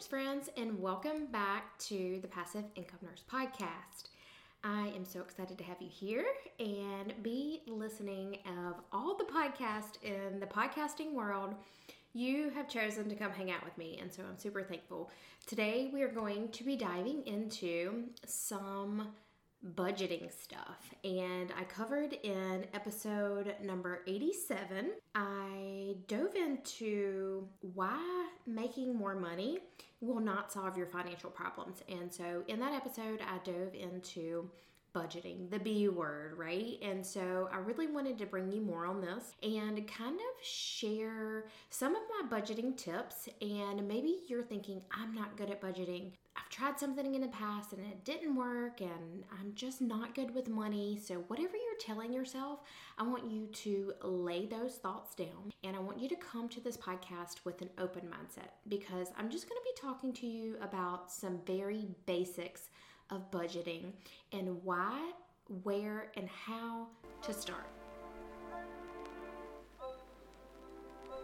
nurse 0.00 0.06
friends, 0.06 0.48
and 0.56 0.80
welcome 0.80 1.26
back 1.26 1.76
to 1.78 2.20
the 2.22 2.28
Passive 2.28 2.64
Income 2.74 3.00
Nurse 3.02 3.22
Podcast. 3.30 4.08
I 4.64 4.90
am 4.96 5.04
so 5.04 5.20
excited 5.20 5.58
to 5.58 5.64
have 5.64 5.76
you 5.78 5.90
here 5.90 6.24
and 6.58 7.12
be 7.22 7.60
listening 7.66 8.38
of 8.46 8.76
all 8.94 9.14
the 9.14 9.24
podcasts 9.24 10.02
in 10.02 10.40
the 10.40 10.46
podcasting 10.46 11.12
world. 11.12 11.54
You 12.14 12.48
have 12.54 12.66
chosen 12.66 13.10
to 13.10 13.14
come 13.14 13.30
hang 13.30 13.50
out 13.50 13.62
with 13.62 13.76
me, 13.76 13.98
and 14.00 14.10
so 14.10 14.22
I'm 14.22 14.38
super 14.38 14.62
thankful. 14.62 15.10
Today, 15.46 15.90
we 15.92 16.00
are 16.00 16.08
going 16.08 16.48
to 16.48 16.64
be 16.64 16.76
diving 16.76 17.22
into 17.26 18.04
some 18.24 19.08
budgeting 19.74 20.32
stuff. 20.32 20.94
And 21.04 21.52
I 21.58 21.64
covered 21.64 22.14
in 22.22 22.64
episode 22.72 23.54
number 23.62 24.00
87, 24.06 24.92
I 25.14 25.96
dove 26.08 26.34
into 26.36 27.46
why 27.74 28.30
making 28.46 28.96
more 28.96 29.14
money 29.14 29.58
will 30.00 30.20
not 30.20 30.52
solve 30.52 30.76
your 30.76 30.86
financial 30.86 31.30
problems. 31.30 31.82
And 31.88 32.12
so 32.12 32.42
in 32.48 32.60
that 32.60 32.72
episode, 32.72 33.20
I 33.20 33.38
dove 33.44 33.74
into 33.74 34.50
budgeting, 34.94 35.48
the 35.50 35.58
B 35.58 35.88
word, 35.88 36.36
right? 36.36 36.78
And 36.82 37.04
so 37.04 37.48
I 37.52 37.58
really 37.58 37.86
wanted 37.86 38.18
to 38.18 38.26
bring 38.26 38.50
you 38.50 38.60
more 38.60 38.86
on 38.86 39.00
this 39.00 39.34
and 39.42 39.86
kind 39.86 40.16
of 40.16 40.44
share 40.44 41.44
some 41.70 41.94
of 41.94 42.02
my 42.08 42.40
budgeting 42.40 42.76
tips. 42.76 43.28
And 43.40 43.86
maybe 43.86 44.20
you're 44.26 44.42
thinking, 44.42 44.82
I'm 44.90 45.14
not 45.14 45.36
good 45.36 45.50
at 45.50 45.60
budgeting. 45.60 46.12
I've 46.40 46.48
tried 46.48 46.80
something 46.80 47.14
in 47.14 47.20
the 47.20 47.28
past 47.28 47.72
and 47.72 47.82
it 47.82 48.04
didn't 48.04 48.34
work, 48.34 48.80
and 48.80 49.24
I'm 49.38 49.52
just 49.54 49.82
not 49.82 50.14
good 50.14 50.34
with 50.34 50.48
money. 50.48 50.98
So, 51.02 51.16
whatever 51.28 51.52
you're 51.54 51.78
telling 51.78 52.12
yourself, 52.12 52.60
I 52.98 53.02
want 53.02 53.30
you 53.30 53.46
to 53.46 53.92
lay 54.02 54.46
those 54.46 54.76
thoughts 54.76 55.14
down 55.14 55.52
and 55.64 55.76
I 55.76 55.80
want 55.80 56.00
you 56.00 56.08
to 56.08 56.16
come 56.16 56.48
to 56.50 56.60
this 56.60 56.76
podcast 56.76 57.44
with 57.44 57.60
an 57.60 57.70
open 57.78 58.02
mindset 58.02 58.50
because 58.68 59.08
I'm 59.18 59.30
just 59.30 59.48
going 59.48 59.60
to 59.60 59.64
be 59.64 59.80
talking 59.88 60.12
to 60.14 60.26
you 60.26 60.56
about 60.62 61.10
some 61.12 61.40
very 61.46 61.86
basics 62.06 62.70
of 63.10 63.30
budgeting 63.30 63.92
and 64.32 64.62
why, 64.64 65.12
where, 65.62 66.10
and 66.16 66.28
how 66.28 66.86
to 67.22 67.34
start. 67.34 67.79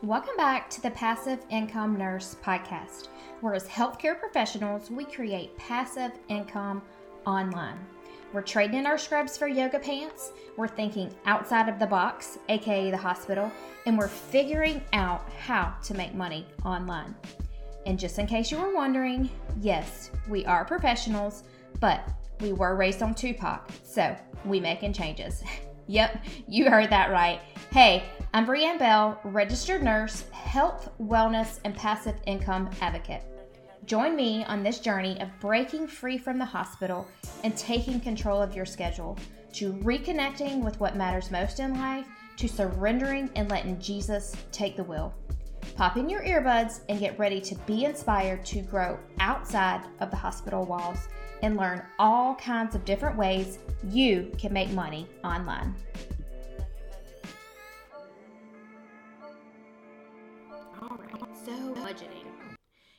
Welcome 0.03 0.37
back 0.37 0.69
to 0.71 0.83
the 0.83 0.91
Passive 0.91 1.41
Income 1.49 1.97
Nurse 1.97 2.37
Podcast, 2.45 3.09
where 3.41 3.55
as 3.55 3.67
healthcare 3.67 4.19
professionals, 4.19 4.91
we 4.91 5.05
create 5.05 5.57
passive 5.57 6.13
income 6.29 6.83
online. 7.27 7.79
We're 8.33 8.43
trading 8.43 8.81
in 8.81 8.87
our 8.87 8.99
scrubs 8.99 9.39
for 9.39 9.49
yoga 9.49 9.79
pants, 9.79 10.33
we're 10.57 10.69
thinking 10.69 11.15
outside 11.25 11.69
of 11.69 11.79
the 11.79 11.87
box, 11.87 12.39
aka 12.49 12.91
the 12.91 12.97
hospital, 12.97 13.51
and 13.87 13.97
we're 13.97 14.09
figuring 14.09 14.83
out 14.93 15.29
how 15.33 15.75
to 15.85 15.95
make 15.95 16.15
money 16.15 16.47
online. 16.65 17.15
And 17.87 17.99
just 17.99 18.19
in 18.19 18.27
case 18.27 18.51
you 18.51 18.59
were 18.59 18.75
wondering, 18.75 19.31
yes, 19.61 20.11
we 20.29 20.45
are 20.45 20.65
professionals 20.65 21.45
but 21.81 22.09
we 22.41 22.53
were 22.53 22.75
raised 22.75 23.03
on 23.03 23.15
Tupac, 23.15 23.69
so 23.85 24.17
we 24.45 24.61
making 24.61 24.93
changes. 24.93 25.43
yep, 25.87 26.25
you 26.49 26.71
heard 26.71 26.91
that 26.91 27.11
right. 27.11 27.41
Hey, 27.71 28.05
I'm 28.35 28.47
Brianne 28.47 28.79
Bell, 28.79 29.21
registered 29.25 29.83
nurse, 29.83 30.25
health, 30.31 30.91
wellness, 31.01 31.61
and 31.65 31.75
passive 31.75 32.17
income 32.27 32.71
advocate. 32.81 33.23
Join 33.87 34.17
me 34.17 34.45
on 34.45 34.63
this 34.63 34.81
journey 34.81 35.21
of 35.21 35.29
breaking 35.41 35.87
free 35.87 36.19
from 36.19 36.39
the 36.39 36.45
hospital 36.45 37.07
and 37.45 37.57
taking 37.57 38.01
control 38.01 38.43
of 38.43 38.55
your 38.55 38.67
schedule, 38.67 39.17
to 39.53 39.73
reconnecting 39.75 40.63
with 40.63 40.79
what 40.81 40.97
matters 40.97 41.31
most 41.31 41.61
in 41.61 41.79
life, 41.79 42.07
to 42.37 42.49
surrendering 42.49 43.31
and 43.37 43.49
letting 43.49 43.81
Jesus 43.81 44.35
take 44.53 44.77
the 44.77 44.85
wheel. 44.85 45.15
Pop 45.77 45.97
in 45.97 46.09
your 46.09 46.23
earbuds 46.23 46.81
and 46.89 46.99
get 46.99 47.19
ready 47.19 47.41
to 47.41 47.55
be 47.67 47.85
inspired 47.85 48.45
to 48.47 48.61
grow 48.61 48.99
outside 49.21 49.83
of 50.01 50.11
the 50.11 50.17
hospital 50.17 50.65
walls 50.65 51.09
and 51.43 51.57
learn 51.57 51.83
all 51.99 52.35
kinds 52.37 52.75
of 52.75 52.85
different 52.85 53.17
ways 53.17 53.59
you 53.91 54.31
can 54.39 54.53
make 54.53 54.71
money 54.71 55.07
online. 55.25 55.75
All 60.81 60.97
right, 60.97 61.37
so 61.45 61.53
budgeting. 61.75 62.27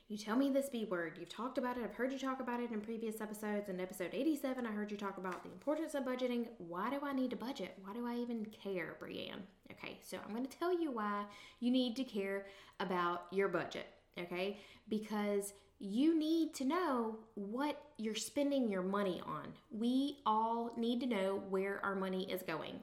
You 0.09 0.17
tell 0.17 0.37
me 0.37 0.49
this 0.49 0.69
B 0.69 0.85
word. 0.89 1.17
You've 1.19 1.27
talked 1.27 1.57
about 1.57 1.77
it. 1.77 1.83
I've 1.83 1.93
heard 1.93 2.13
you 2.13 2.19
talk 2.19 2.39
about 2.39 2.61
it 2.61 2.71
in 2.71 2.79
previous 2.79 3.19
episodes. 3.19 3.67
In 3.67 3.81
episode 3.81 4.11
87, 4.13 4.65
I 4.65 4.71
heard 4.71 4.89
you 4.89 4.95
talk 4.95 5.17
about 5.17 5.43
the 5.43 5.51
importance 5.51 5.95
of 5.95 6.05
budgeting. 6.05 6.47
Why 6.59 6.89
do 6.89 6.99
I 7.03 7.11
need 7.11 7.31
to 7.31 7.35
budget? 7.35 7.77
Why 7.83 7.93
do 7.93 8.07
I 8.07 8.15
even 8.15 8.45
care, 8.45 8.95
Brianne? 9.01 9.41
Okay, 9.69 9.99
so 10.01 10.17
I'm 10.23 10.33
going 10.33 10.45
to 10.45 10.57
tell 10.57 10.79
you 10.79 10.91
why 10.91 11.25
you 11.59 11.71
need 11.71 11.97
to 11.97 12.05
care 12.05 12.45
about 12.79 13.23
your 13.31 13.49
budget. 13.49 13.87
Okay, 14.19 14.59
because 14.89 15.53
you 15.79 16.17
need 16.17 16.53
to 16.55 16.65
know 16.65 17.19
what 17.35 17.81
you're 17.97 18.15
spending 18.15 18.69
your 18.69 18.81
money 18.81 19.21
on. 19.25 19.53
We 19.71 20.17
all 20.25 20.71
need 20.75 21.01
to 21.01 21.05
know 21.05 21.43
where 21.49 21.83
our 21.85 21.95
money 21.95 22.31
is 22.31 22.41
going. 22.41 22.79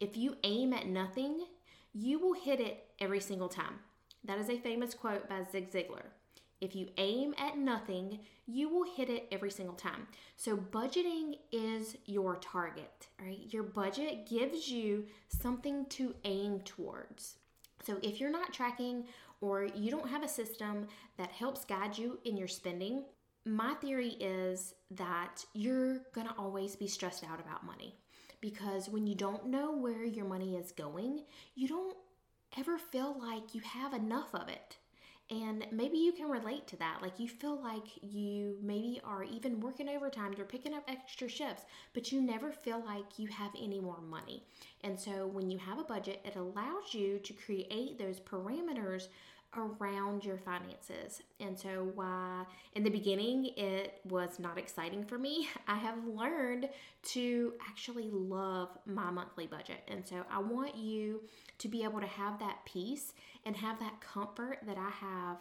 If 0.00 0.16
you 0.16 0.36
aim 0.44 0.72
at 0.74 0.86
nothing, 0.86 1.44
you 1.94 2.18
will 2.18 2.34
hit 2.34 2.60
it 2.60 2.84
every 3.00 3.20
single 3.20 3.48
time. 3.48 3.78
That 4.24 4.38
is 4.38 4.50
a 4.50 4.58
famous 4.58 4.94
quote 4.94 5.28
by 5.28 5.42
Zig 5.50 5.70
Ziglar. 5.70 6.06
If 6.60 6.74
you 6.74 6.88
aim 6.96 7.34
at 7.38 7.58
nothing, 7.58 8.20
you 8.46 8.68
will 8.68 8.84
hit 8.84 9.10
it 9.10 9.28
every 9.30 9.50
single 9.50 9.74
time. 9.74 10.06
So, 10.36 10.56
budgeting 10.56 11.38
is 11.52 11.96
your 12.06 12.36
target, 12.36 13.08
right? 13.20 13.40
Your 13.50 13.62
budget 13.62 14.26
gives 14.26 14.68
you 14.68 15.04
something 15.28 15.86
to 15.90 16.14
aim 16.24 16.60
towards. 16.60 17.36
So, 17.84 17.98
if 18.02 18.18
you're 18.18 18.30
not 18.30 18.52
tracking 18.52 19.04
or 19.40 19.64
you 19.64 19.90
don't 19.90 20.08
have 20.08 20.22
a 20.22 20.28
system 20.28 20.86
that 21.18 21.30
helps 21.30 21.64
guide 21.64 21.96
you 21.96 22.18
in 22.24 22.36
your 22.36 22.48
spending, 22.48 23.04
my 23.44 23.74
theory 23.74 24.16
is 24.20 24.74
that 24.90 25.44
you're 25.52 25.98
going 26.14 26.26
to 26.26 26.34
always 26.38 26.76
be 26.76 26.86
stressed 26.86 27.24
out 27.24 27.40
about 27.40 27.66
money 27.66 27.94
because 28.40 28.88
when 28.88 29.06
you 29.06 29.14
don't 29.14 29.46
know 29.46 29.76
where 29.76 30.04
your 30.04 30.26
money 30.26 30.56
is 30.56 30.72
going, 30.72 31.24
you 31.54 31.68
don't 31.68 31.96
ever 32.58 32.78
feel 32.78 33.18
like 33.18 33.54
you 33.54 33.60
have 33.62 33.92
enough 33.92 34.34
of 34.34 34.48
it. 34.48 34.76
And 35.30 35.66
maybe 35.72 35.96
you 35.96 36.12
can 36.12 36.28
relate 36.28 36.66
to 36.68 36.76
that. 36.76 36.98
Like 37.00 37.18
you 37.18 37.28
feel 37.28 37.60
like 37.62 37.86
you 38.02 38.58
maybe 38.62 39.00
are 39.04 39.24
even 39.24 39.58
working 39.58 39.88
overtime, 39.88 40.34
you're 40.36 40.44
picking 40.44 40.74
up 40.74 40.84
extra 40.86 41.28
shifts, 41.28 41.64
but 41.94 42.12
you 42.12 42.20
never 42.20 42.52
feel 42.52 42.84
like 42.84 43.18
you 43.18 43.28
have 43.28 43.50
any 43.58 43.80
more 43.80 44.02
money. 44.02 44.42
And 44.82 45.00
so 45.00 45.26
when 45.26 45.50
you 45.50 45.56
have 45.58 45.78
a 45.78 45.84
budget, 45.84 46.20
it 46.26 46.36
allows 46.36 46.92
you 46.92 47.18
to 47.20 47.32
create 47.32 47.98
those 47.98 48.20
parameters 48.20 49.08
around 49.58 50.24
your 50.24 50.38
finances. 50.38 51.22
And 51.40 51.58
so, 51.58 51.90
why 51.94 52.44
in 52.74 52.82
the 52.82 52.90
beginning 52.90 53.50
it 53.56 54.00
was 54.04 54.38
not 54.38 54.58
exciting 54.58 55.04
for 55.04 55.18
me, 55.18 55.48
I 55.68 55.76
have 55.76 56.04
learned 56.06 56.68
to 57.04 57.54
actually 57.68 58.10
love 58.10 58.70
my 58.86 59.10
monthly 59.10 59.46
budget. 59.46 59.82
And 59.88 60.06
so, 60.06 60.24
I 60.30 60.38
want 60.38 60.76
you 60.76 61.22
to 61.58 61.68
be 61.68 61.84
able 61.84 62.00
to 62.00 62.06
have 62.06 62.38
that 62.40 62.58
peace 62.64 63.14
and 63.44 63.56
have 63.56 63.78
that 63.80 64.00
comfort 64.00 64.58
that 64.66 64.78
I 64.78 64.90
have 64.90 65.38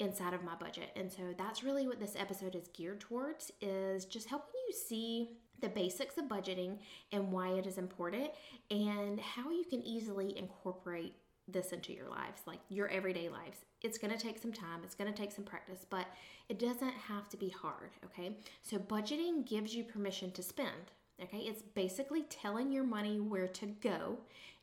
inside 0.00 0.34
of 0.34 0.42
my 0.42 0.54
budget. 0.54 0.90
And 0.96 1.12
so 1.12 1.34
that's 1.36 1.62
really 1.62 1.86
what 1.86 2.00
this 2.00 2.16
episode 2.18 2.54
is 2.54 2.68
geared 2.68 3.00
towards 3.00 3.52
is 3.60 4.06
just 4.06 4.28
helping 4.28 4.54
you 4.66 4.74
see 4.74 5.28
the 5.60 5.68
basics 5.68 6.16
of 6.16 6.24
budgeting 6.24 6.78
and 7.12 7.30
why 7.30 7.50
it 7.50 7.66
is 7.66 7.78
important 7.78 8.30
and 8.70 9.20
how 9.20 9.50
you 9.50 9.64
can 9.68 9.82
easily 9.82 10.36
incorporate 10.38 11.14
this 11.52 11.72
into 11.72 11.92
your 11.92 12.08
lives, 12.08 12.42
like 12.46 12.60
your 12.68 12.88
everyday 12.88 13.28
lives. 13.28 13.58
It's 13.82 13.98
going 13.98 14.12
to 14.12 14.22
take 14.22 14.38
some 14.38 14.52
time, 14.52 14.80
it's 14.84 14.94
going 14.94 15.12
to 15.12 15.18
take 15.18 15.32
some 15.32 15.44
practice, 15.44 15.86
but 15.88 16.06
it 16.48 16.58
doesn't 16.58 16.92
have 16.92 17.28
to 17.30 17.36
be 17.36 17.48
hard, 17.48 17.90
okay? 18.04 18.36
So, 18.62 18.78
budgeting 18.78 19.46
gives 19.46 19.74
you 19.74 19.84
permission 19.84 20.32
to 20.32 20.42
spend, 20.42 20.92
okay? 21.22 21.38
It's 21.38 21.62
basically 21.62 22.24
telling 22.24 22.72
your 22.72 22.84
money 22.84 23.20
where 23.20 23.48
to 23.48 23.66
go 23.66 24.18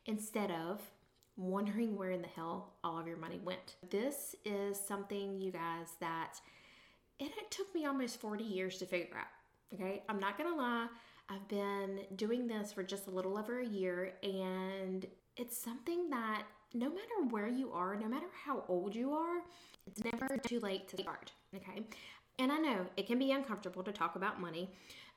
instead 0.06 0.50
of 0.50 0.80
wondering 1.36 1.96
where 1.96 2.10
in 2.10 2.22
the 2.22 2.28
hell 2.28 2.74
all 2.82 2.98
of 2.98 3.06
your 3.06 3.16
money 3.16 3.40
went. 3.42 3.76
This 3.90 4.34
is 4.44 4.78
something, 4.78 5.40
you 5.40 5.52
guys, 5.52 5.88
that 6.00 6.40
it 7.18 7.32
took 7.50 7.72
me 7.74 7.86
almost 7.86 8.20
40 8.20 8.44
years 8.44 8.78
to 8.78 8.86
figure 8.86 9.16
out, 9.16 9.74
okay? 9.74 10.02
I'm 10.08 10.20
not 10.20 10.36
going 10.38 10.50
to 10.50 10.56
lie. 10.56 10.88
I've 11.28 11.46
been 11.48 12.00
doing 12.16 12.46
this 12.46 12.72
for 12.72 12.82
just 12.82 13.06
a 13.06 13.10
little 13.10 13.36
over 13.36 13.60
a 13.60 13.66
year, 13.66 14.14
and 14.22 15.06
it's 15.36 15.56
something 15.56 16.08
that 16.10 16.44
no 16.74 16.88
matter 16.88 17.30
where 17.30 17.48
you 17.48 17.72
are, 17.72 17.96
no 17.96 18.08
matter 18.08 18.26
how 18.44 18.64
old 18.68 18.94
you 18.94 19.12
are, 19.12 19.42
it's 19.86 20.02
never 20.04 20.36
too 20.46 20.60
late 20.60 20.88
to 20.88 20.96
start. 20.98 21.32
Okay. 21.56 21.82
And 22.38 22.52
I 22.52 22.58
know 22.58 22.86
it 22.96 23.06
can 23.06 23.18
be 23.18 23.32
uncomfortable 23.32 23.82
to 23.82 23.92
talk 23.92 24.16
about 24.16 24.40
money. 24.40 24.70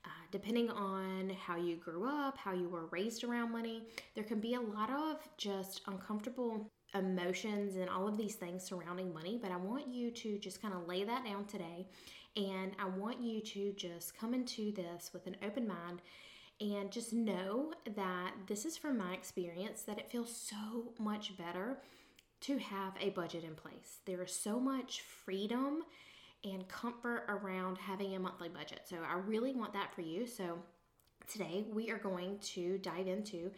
Uh, 0.04 0.10
depending 0.32 0.70
on 0.72 1.30
how 1.46 1.56
you 1.56 1.76
grew 1.76 2.08
up, 2.08 2.36
how 2.36 2.54
you 2.54 2.68
were 2.68 2.88
raised 2.88 3.24
around 3.24 3.52
money, 3.52 3.84
there 4.16 4.24
can 4.24 4.40
be 4.40 4.56
a 4.56 4.62
lot 4.62 4.90
of 4.90 5.18
just 5.38 5.82
uncomfortable 5.86 6.72
emotions 6.96 7.76
and 7.76 7.88
all 7.88 8.08
of 8.08 8.18
these 8.18 8.34
things 8.36 8.64
surrounding 8.64 9.14
money. 9.14 9.38
But 9.40 9.52
I 9.52 9.58
want 9.58 9.88
you 9.94 10.10
to 10.10 10.40
just 10.40 10.62
kind 10.62 10.74
of 10.74 10.88
lay 10.88 11.04
that 11.04 11.24
down 11.24 11.46
today. 11.46 11.88
And 12.36 12.72
I 12.80 12.86
want 12.86 13.22
you 13.22 13.42
to 13.42 13.74
just 13.74 14.18
come 14.18 14.34
into 14.34 14.72
this 14.72 15.12
with 15.14 15.28
an 15.28 15.36
open 15.46 15.68
mind 15.68 16.02
and 16.62 16.92
just 16.92 17.12
know 17.12 17.74
that 17.96 18.34
this 18.48 18.66
is 18.66 18.78
from 18.78 18.98
my 18.98 19.14
experience 19.14 19.82
that 19.82 19.98
it 19.98 20.12
feels 20.12 20.34
so 20.34 20.94
much 21.00 21.36
better 21.36 21.80
to 22.42 22.58
have 22.60 22.94
a 23.02 23.10
budget 23.10 23.44
in 23.44 23.56
place. 23.56 24.00
There 24.06 24.22
is 24.22 24.34
so 24.34 24.60
much 24.60 25.02
freedom 25.02 25.84
and 26.44 26.68
comfort 26.68 27.26
around 27.28 27.78
having 27.78 28.16
a 28.16 28.20
monthly 28.20 28.50
budget. 28.50 28.82
So 28.86 28.98
I 29.08 29.16
really 29.16 29.54
want 29.54 29.74
that 29.74 29.94
for 29.94 30.02
you. 30.02 30.26
So 30.28 30.60
today 31.28 31.66
we 31.72 31.90
are 31.90 31.98
going 31.98 32.38
to 32.40 32.78
dive 32.80 33.08
into 33.08 33.52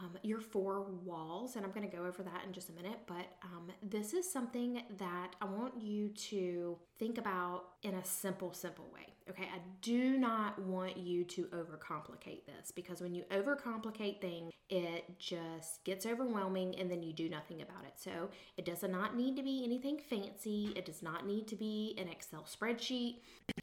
um, 0.00 0.18
your 0.22 0.40
four 0.40 0.82
walls, 1.04 1.56
and 1.56 1.64
I'm 1.64 1.72
going 1.72 1.88
to 1.88 1.96
go 1.96 2.04
over 2.04 2.22
that 2.22 2.44
in 2.46 2.52
just 2.52 2.68
a 2.68 2.72
minute. 2.72 2.98
But 3.06 3.26
um, 3.42 3.70
this 3.82 4.12
is 4.14 4.30
something 4.30 4.82
that 4.98 5.36
I 5.40 5.44
want 5.44 5.80
you 5.80 6.08
to 6.08 6.78
think 6.98 7.18
about 7.18 7.64
in 7.82 7.94
a 7.94 8.04
simple, 8.04 8.52
simple 8.52 8.88
way. 8.92 9.06
Okay, 9.30 9.44
I 9.44 9.58
do 9.82 10.18
not 10.18 10.58
want 10.60 10.96
you 10.96 11.24
to 11.24 11.44
overcomplicate 11.46 12.44
this 12.44 12.72
because 12.74 13.00
when 13.00 13.14
you 13.14 13.24
overcomplicate 13.30 14.20
things, 14.20 14.52
it 14.68 15.04
just 15.18 15.84
gets 15.84 16.06
overwhelming 16.06 16.74
and 16.78 16.90
then 16.90 17.02
you 17.02 17.12
do 17.12 17.28
nothing 17.28 17.62
about 17.62 17.84
it. 17.84 17.92
So 17.96 18.30
it 18.56 18.64
does 18.64 18.82
not 18.82 19.16
need 19.16 19.36
to 19.36 19.42
be 19.42 19.62
anything 19.64 19.98
fancy, 19.98 20.72
it 20.74 20.84
does 20.84 21.02
not 21.02 21.26
need 21.26 21.46
to 21.48 21.56
be 21.56 21.94
an 21.98 22.08
Excel 22.08 22.44
spreadsheet, 22.44 23.18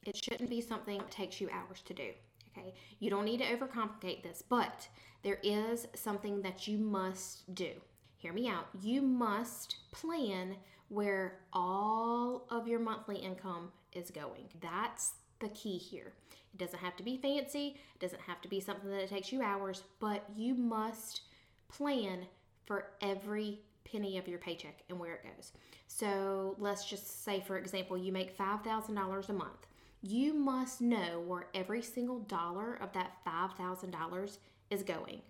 it 0.06 0.16
shouldn't 0.16 0.50
be 0.50 0.62
something 0.62 0.98
that 1.00 1.12
takes 1.12 1.42
you 1.42 1.50
hours 1.52 1.82
to 1.86 1.94
do. 1.94 2.12
Okay, 2.60 2.74
you 3.00 3.10
don't 3.10 3.26
need 3.26 3.40
to 3.40 3.46
overcomplicate 3.46 4.24
this, 4.24 4.44
but 4.48 4.88
there 5.24 5.40
is 5.44 5.88
something 5.96 6.42
that 6.42 6.68
you 6.68 6.78
must 6.78 7.54
do. 7.54 7.72
Hear 8.18 8.34
me 8.34 8.48
out. 8.48 8.68
You 8.82 9.02
must 9.02 9.78
plan 9.92 10.56
where 10.90 11.40
all 11.54 12.46
of 12.50 12.68
your 12.68 12.80
monthly 12.80 13.18
income 13.18 13.72
is 13.94 14.12
going. 14.12 14.46
That's 14.62 15.14
the 15.40 15.50
key 15.50 15.78
here. 15.78 16.14
It 16.54 16.58
doesn't 16.58 16.80
have 16.80 16.96
to 16.98 17.04
be 17.04 17.18
fancy, 17.18 17.78
it 17.96 18.00
doesn't 18.00 18.22
have 18.22 18.42
to 18.42 18.50
be 18.50 18.60
something 18.60 18.90
that 18.90 19.08
takes 19.08 19.32
you 19.32 19.42
hours, 19.42 19.84
but 20.00 20.26
you 20.36 20.56
must 20.56 21.22
plan 21.70 22.26
for 22.66 22.88
every 23.02 23.60
penny 23.86 24.18
of 24.18 24.28
your 24.28 24.40
paycheck 24.40 24.84
and 24.90 25.00
where 25.00 25.14
it 25.14 25.24
goes. 25.24 25.52
So 25.88 26.56
let's 26.60 26.86
just 26.86 27.24
say, 27.24 27.44
for 27.46 27.58
example, 27.58 27.98
you 27.98 28.12
make 28.12 28.38
$5,000 28.38 29.30
a 29.30 29.34
month. 29.34 29.68
You 30.02 30.34
must 30.34 30.80
know 30.82 31.24
where 31.26 31.48
every 31.54 31.82
single 31.82 32.20
dollar 32.20 32.76
of 32.76 32.94
that 32.94 33.18
$5,000 33.28 34.38
is 34.70 34.84
going. 34.84 35.22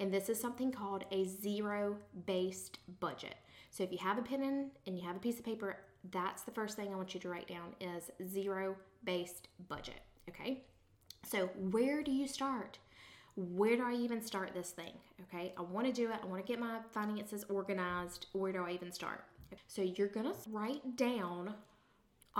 And 0.00 0.12
this 0.12 0.28
is 0.28 0.40
something 0.40 0.72
called 0.72 1.04
a 1.10 1.24
zero 1.26 1.96
based 2.26 2.78
budget. 3.00 3.36
So 3.70 3.82
if 3.84 3.92
you 3.92 3.98
have 3.98 4.18
a 4.18 4.22
pen 4.22 4.70
and 4.86 4.98
you 4.98 5.04
have 5.04 5.16
a 5.16 5.20
piece 5.20 5.38
of 5.38 5.44
paper, 5.44 5.78
that's 6.10 6.42
the 6.42 6.50
first 6.50 6.76
thing 6.76 6.92
I 6.92 6.96
want 6.96 7.14
you 7.14 7.20
to 7.20 7.28
write 7.28 7.48
down 7.48 7.74
is 7.80 8.10
zero 8.28 8.76
based 9.04 9.48
budget. 9.68 10.00
Okay. 10.28 10.64
So 11.24 11.46
where 11.70 12.02
do 12.02 12.10
you 12.10 12.26
start? 12.26 12.78
Where 13.36 13.76
do 13.76 13.84
I 13.84 13.94
even 13.94 14.20
start 14.20 14.52
this 14.54 14.70
thing? 14.70 14.92
Okay. 15.22 15.52
I 15.56 15.62
want 15.62 15.86
to 15.86 15.92
do 15.92 16.10
it. 16.10 16.18
I 16.22 16.26
want 16.26 16.44
to 16.44 16.50
get 16.50 16.60
my 16.60 16.78
finances 16.92 17.44
organized. 17.48 18.26
Where 18.32 18.52
do 18.52 18.64
I 18.64 18.70
even 18.72 18.92
start? 18.92 19.24
So 19.66 19.82
you're 19.82 20.08
going 20.08 20.26
to 20.26 20.34
write 20.50 20.96
down 20.96 21.54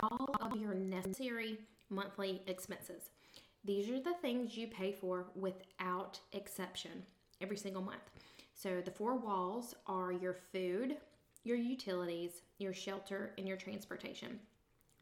all 0.03 0.35
of 0.41 0.57
your 0.57 0.75
necessary 0.75 1.59
monthly 1.91 2.43
expenses. 2.47 3.11
These 3.65 3.91
are 3.91 4.01
the 4.01 4.15
things 4.23 4.57
you 4.57 4.67
pay 4.69 4.93
for 4.93 5.27
without 5.35 6.21
exception 6.33 7.03
every 7.41 7.57
single 7.57 7.83
month. 7.83 8.11
So 8.55 8.81
the 8.85 8.91
four 8.91 9.17
walls 9.17 9.75
are 9.87 10.13
your 10.13 10.37
food, 10.53 10.97
your 11.45 11.57
utilities, 11.57 12.43
your 12.59 12.73
shelter, 12.75 13.33
and 13.39 13.47
your 13.47 13.57
transportation. 13.57 14.39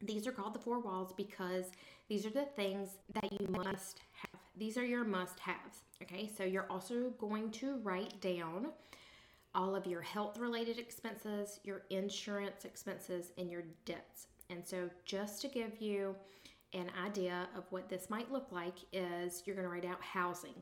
These 0.01 0.27
are 0.27 0.31
called 0.31 0.53
the 0.53 0.59
four 0.59 0.79
walls 0.79 1.11
because 1.15 1.65
these 2.07 2.25
are 2.25 2.31
the 2.31 2.45
things 2.55 2.97
that 3.13 3.31
you 3.31 3.47
must 3.49 4.01
have. 4.13 4.39
These 4.55 4.77
are 4.77 4.85
your 4.85 5.03
must 5.03 5.39
haves. 5.39 5.79
Okay, 6.03 6.29
so 6.35 6.43
you're 6.43 6.69
also 6.69 7.09
going 7.19 7.51
to 7.51 7.77
write 7.77 8.19
down 8.21 8.67
all 9.55 9.75
of 9.75 9.87
your 9.87 10.01
health 10.01 10.37
related 10.37 10.77
expenses, 10.77 11.59
your 11.63 11.81
insurance 11.89 12.63
expenses, 12.63 13.31
and 13.37 13.49
your 13.49 13.63
debts. 13.85 14.27
And 14.49 14.65
so, 14.65 14.89
just 15.05 15.41
to 15.41 15.47
give 15.47 15.81
you 15.81 16.15
an 16.73 16.91
idea 17.03 17.47
of 17.55 17.63
what 17.69 17.89
this 17.89 18.09
might 18.09 18.31
look 18.31 18.51
like, 18.51 18.75
is 18.93 19.43
you're 19.45 19.55
going 19.55 19.67
to 19.67 19.73
write 19.73 19.85
out 19.85 20.01
housing. 20.01 20.55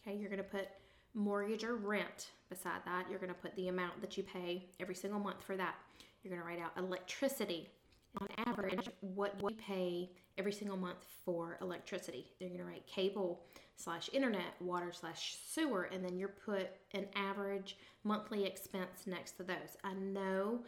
Okay, 0.00 0.16
you're 0.16 0.30
going 0.30 0.42
to 0.42 0.44
put 0.44 0.68
mortgage 1.14 1.64
or 1.64 1.76
rent 1.76 2.30
beside 2.48 2.80
that. 2.84 3.06
You're 3.10 3.18
going 3.18 3.32
to 3.32 3.38
put 3.38 3.54
the 3.56 3.68
amount 3.68 4.00
that 4.00 4.16
you 4.16 4.22
pay 4.22 4.68
every 4.78 4.94
single 4.94 5.20
month 5.20 5.42
for 5.42 5.56
that. 5.56 5.74
You're 6.22 6.30
going 6.30 6.42
to 6.42 6.46
write 6.46 6.60
out 6.60 6.72
electricity. 6.76 7.68
On 8.20 8.26
average, 8.46 8.88
what 9.00 9.34
you 9.40 9.54
pay 9.54 10.10
every 10.36 10.52
single 10.52 10.76
month 10.76 11.06
for 11.24 11.58
electricity. 11.60 12.26
They're 12.38 12.48
going 12.48 12.60
to 12.60 12.66
write 12.66 12.86
cable 12.86 13.42
slash 13.76 14.10
internet, 14.12 14.60
water 14.60 14.92
slash 14.92 15.36
sewer, 15.46 15.84
and 15.92 16.04
then 16.04 16.18
you're 16.18 16.34
put 16.44 16.70
an 16.92 17.06
average 17.14 17.76
monthly 18.02 18.44
expense 18.44 19.06
next 19.06 19.32
to 19.32 19.44
those. 19.44 19.76
I 19.84 19.94
know 19.94 20.64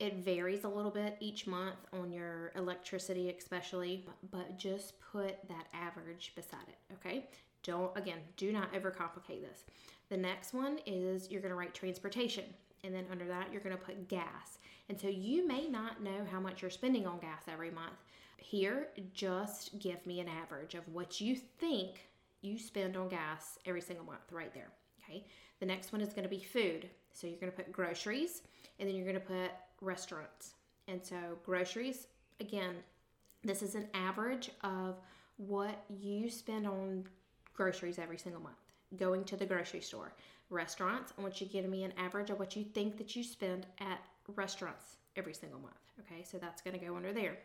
it 0.00 0.16
varies 0.16 0.64
a 0.64 0.68
little 0.68 0.90
bit 0.90 1.16
each 1.20 1.46
month 1.46 1.76
on 1.92 2.10
your 2.10 2.52
electricity, 2.56 3.28
especially, 3.30 4.06
but 4.30 4.58
just 4.58 4.94
put 5.00 5.36
that 5.48 5.66
average 5.74 6.32
beside 6.34 6.66
it, 6.68 6.94
okay? 6.94 7.26
Don't, 7.62 7.96
again, 7.96 8.18
do 8.36 8.50
not 8.50 8.72
overcomplicate 8.72 9.42
this. 9.42 9.64
The 10.08 10.16
next 10.16 10.54
one 10.54 10.78
is 10.86 11.30
you're 11.30 11.42
gonna 11.42 11.54
write 11.54 11.74
transportation, 11.74 12.44
and 12.82 12.94
then 12.94 13.04
under 13.12 13.26
that, 13.28 13.52
you're 13.52 13.60
gonna 13.60 13.76
put 13.76 14.08
gas. 14.08 14.58
And 14.88 14.98
so 14.98 15.06
you 15.06 15.46
may 15.46 15.68
not 15.68 16.02
know 16.02 16.26
how 16.32 16.40
much 16.40 16.62
you're 16.62 16.70
spending 16.70 17.06
on 17.06 17.20
gas 17.20 17.42
every 17.46 17.70
month. 17.70 18.02
Here, 18.38 18.88
just 19.12 19.78
give 19.78 20.04
me 20.06 20.18
an 20.20 20.28
average 20.28 20.74
of 20.74 20.88
what 20.88 21.20
you 21.20 21.36
think 21.36 22.08
you 22.40 22.58
spend 22.58 22.96
on 22.96 23.08
gas 23.08 23.58
every 23.66 23.82
single 23.82 24.04
month 24.04 24.32
right 24.32 24.52
there. 24.54 24.70
Okay. 25.04 25.26
The 25.60 25.66
next 25.66 25.92
one 25.92 26.00
is 26.00 26.12
going 26.12 26.24
to 26.24 26.28
be 26.28 26.42
food. 26.42 26.88
So 27.12 27.26
you're 27.26 27.38
going 27.38 27.52
to 27.52 27.56
put 27.56 27.70
groceries 27.70 28.42
and 28.78 28.88
then 28.88 28.96
you're 28.96 29.04
going 29.04 29.14
to 29.14 29.20
put 29.20 29.50
restaurants. 29.80 30.54
And 30.88 31.04
so 31.04 31.16
groceries, 31.44 32.06
again, 32.40 32.74
this 33.42 33.62
is 33.62 33.74
an 33.74 33.88
average 33.94 34.50
of 34.62 34.96
what 35.36 35.84
you 35.88 36.28
spend 36.28 36.66
on 36.66 37.04
groceries 37.54 37.98
every 37.98 38.18
single 38.18 38.42
month. 38.42 38.56
Going 38.96 39.24
to 39.24 39.36
the 39.36 39.46
grocery 39.46 39.80
store. 39.80 40.12
Restaurants, 40.50 41.12
I 41.16 41.22
want 41.22 41.40
you 41.40 41.46
to 41.46 41.52
give 41.52 41.68
me 41.68 41.84
an 41.84 41.92
average 41.96 42.30
of 42.30 42.38
what 42.38 42.56
you 42.56 42.64
think 42.64 42.98
that 42.98 43.14
you 43.14 43.22
spend 43.22 43.66
at 43.78 44.00
restaurants 44.34 44.96
every 45.16 45.32
single 45.32 45.60
month. 45.60 45.74
Okay, 46.00 46.24
so 46.24 46.38
that's 46.38 46.60
going 46.60 46.78
to 46.78 46.84
go 46.84 46.96
under 46.96 47.12
there. 47.12 47.38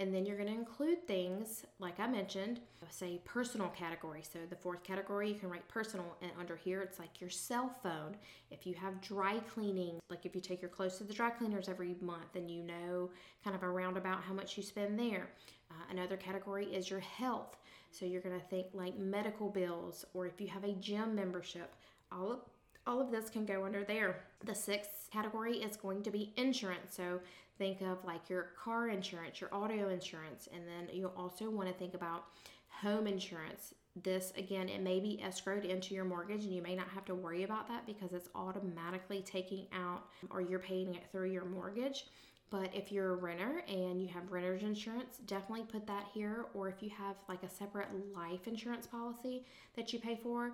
And 0.00 0.12
then 0.12 0.26
you're 0.26 0.36
going 0.36 0.48
to 0.48 0.54
include 0.54 1.06
things, 1.06 1.64
like 1.78 2.00
I 2.00 2.08
mentioned, 2.08 2.58
say 2.90 3.20
personal 3.24 3.68
category. 3.68 4.22
So 4.22 4.40
the 4.48 4.56
fourth 4.56 4.82
category, 4.82 5.28
you 5.28 5.34
can 5.36 5.48
write 5.48 5.66
personal. 5.68 6.16
And 6.20 6.32
under 6.38 6.56
here, 6.56 6.82
it's 6.82 6.98
like 6.98 7.20
your 7.20 7.30
cell 7.30 7.74
phone. 7.82 8.16
If 8.50 8.66
you 8.66 8.74
have 8.74 9.00
dry 9.00 9.38
cleaning, 9.52 10.00
like 10.10 10.26
if 10.26 10.34
you 10.34 10.40
take 10.40 10.60
your 10.60 10.68
clothes 10.68 10.98
to 10.98 11.04
the 11.04 11.14
dry 11.14 11.30
cleaners 11.30 11.68
every 11.68 11.94
month 12.00 12.34
and 12.34 12.50
you 12.50 12.62
know 12.62 13.10
kind 13.44 13.54
of 13.54 13.62
around 13.62 13.96
about 13.96 14.22
how 14.22 14.34
much 14.34 14.56
you 14.56 14.62
spend 14.62 14.98
there. 14.98 15.30
Uh, 15.70 15.84
another 15.90 16.16
category 16.16 16.66
is 16.66 16.90
your 16.90 17.00
health. 17.00 17.56
So 17.90 18.04
you're 18.04 18.20
going 18.20 18.38
to 18.38 18.46
think 18.46 18.66
like 18.72 18.98
medical 18.98 19.48
bills 19.48 20.04
or 20.14 20.26
if 20.26 20.40
you 20.40 20.48
have 20.48 20.64
a 20.64 20.72
gym 20.72 21.14
membership, 21.14 21.74
all 22.10 22.32
of 22.32 22.38
all 22.86 23.00
of 23.00 23.10
this 23.10 23.30
can 23.30 23.46
go 23.46 23.64
under 23.64 23.82
there. 23.82 24.24
The 24.44 24.54
sixth 24.54 25.08
category 25.10 25.56
is 25.56 25.74
going 25.76 26.02
to 26.02 26.10
be 26.10 26.34
insurance. 26.36 26.94
So 26.94 27.20
think 27.58 27.80
of 27.80 28.04
like 28.04 28.28
your 28.28 28.50
car 28.62 28.88
insurance, 28.88 29.40
your 29.40 29.54
auto 29.54 29.88
insurance, 29.88 30.48
and 30.52 30.62
then 30.66 30.94
you'll 30.94 31.14
also 31.16 31.50
want 31.50 31.68
to 31.68 31.74
think 31.74 31.94
about 31.94 32.24
home 32.68 33.06
insurance. 33.06 33.74
This 34.02 34.32
again, 34.36 34.68
it 34.68 34.82
may 34.82 34.98
be 34.98 35.22
escrowed 35.24 35.64
into 35.64 35.94
your 35.94 36.04
mortgage, 36.04 36.44
and 36.44 36.52
you 36.52 36.62
may 36.62 36.74
not 36.74 36.88
have 36.88 37.04
to 37.06 37.14
worry 37.14 37.44
about 37.44 37.68
that 37.68 37.86
because 37.86 38.12
it's 38.12 38.28
automatically 38.34 39.22
taking 39.22 39.66
out 39.72 40.06
or 40.30 40.40
you're 40.40 40.58
paying 40.58 40.94
it 40.94 41.04
through 41.12 41.30
your 41.30 41.44
mortgage. 41.44 42.06
But 42.50 42.70
if 42.74 42.92
you're 42.92 43.12
a 43.12 43.16
renter 43.16 43.62
and 43.68 44.00
you 44.00 44.08
have 44.08 44.30
renter's 44.30 44.62
insurance, 44.62 45.18
definitely 45.26 45.64
put 45.64 45.86
that 45.86 46.06
here. 46.12 46.46
Or 46.54 46.68
if 46.68 46.82
you 46.82 46.90
have 46.90 47.16
like 47.28 47.42
a 47.42 47.48
separate 47.48 47.88
life 48.14 48.46
insurance 48.46 48.86
policy 48.86 49.44
that 49.76 49.92
you 49.92 49.98
pay 49.98 50.18
for 50.22 50.52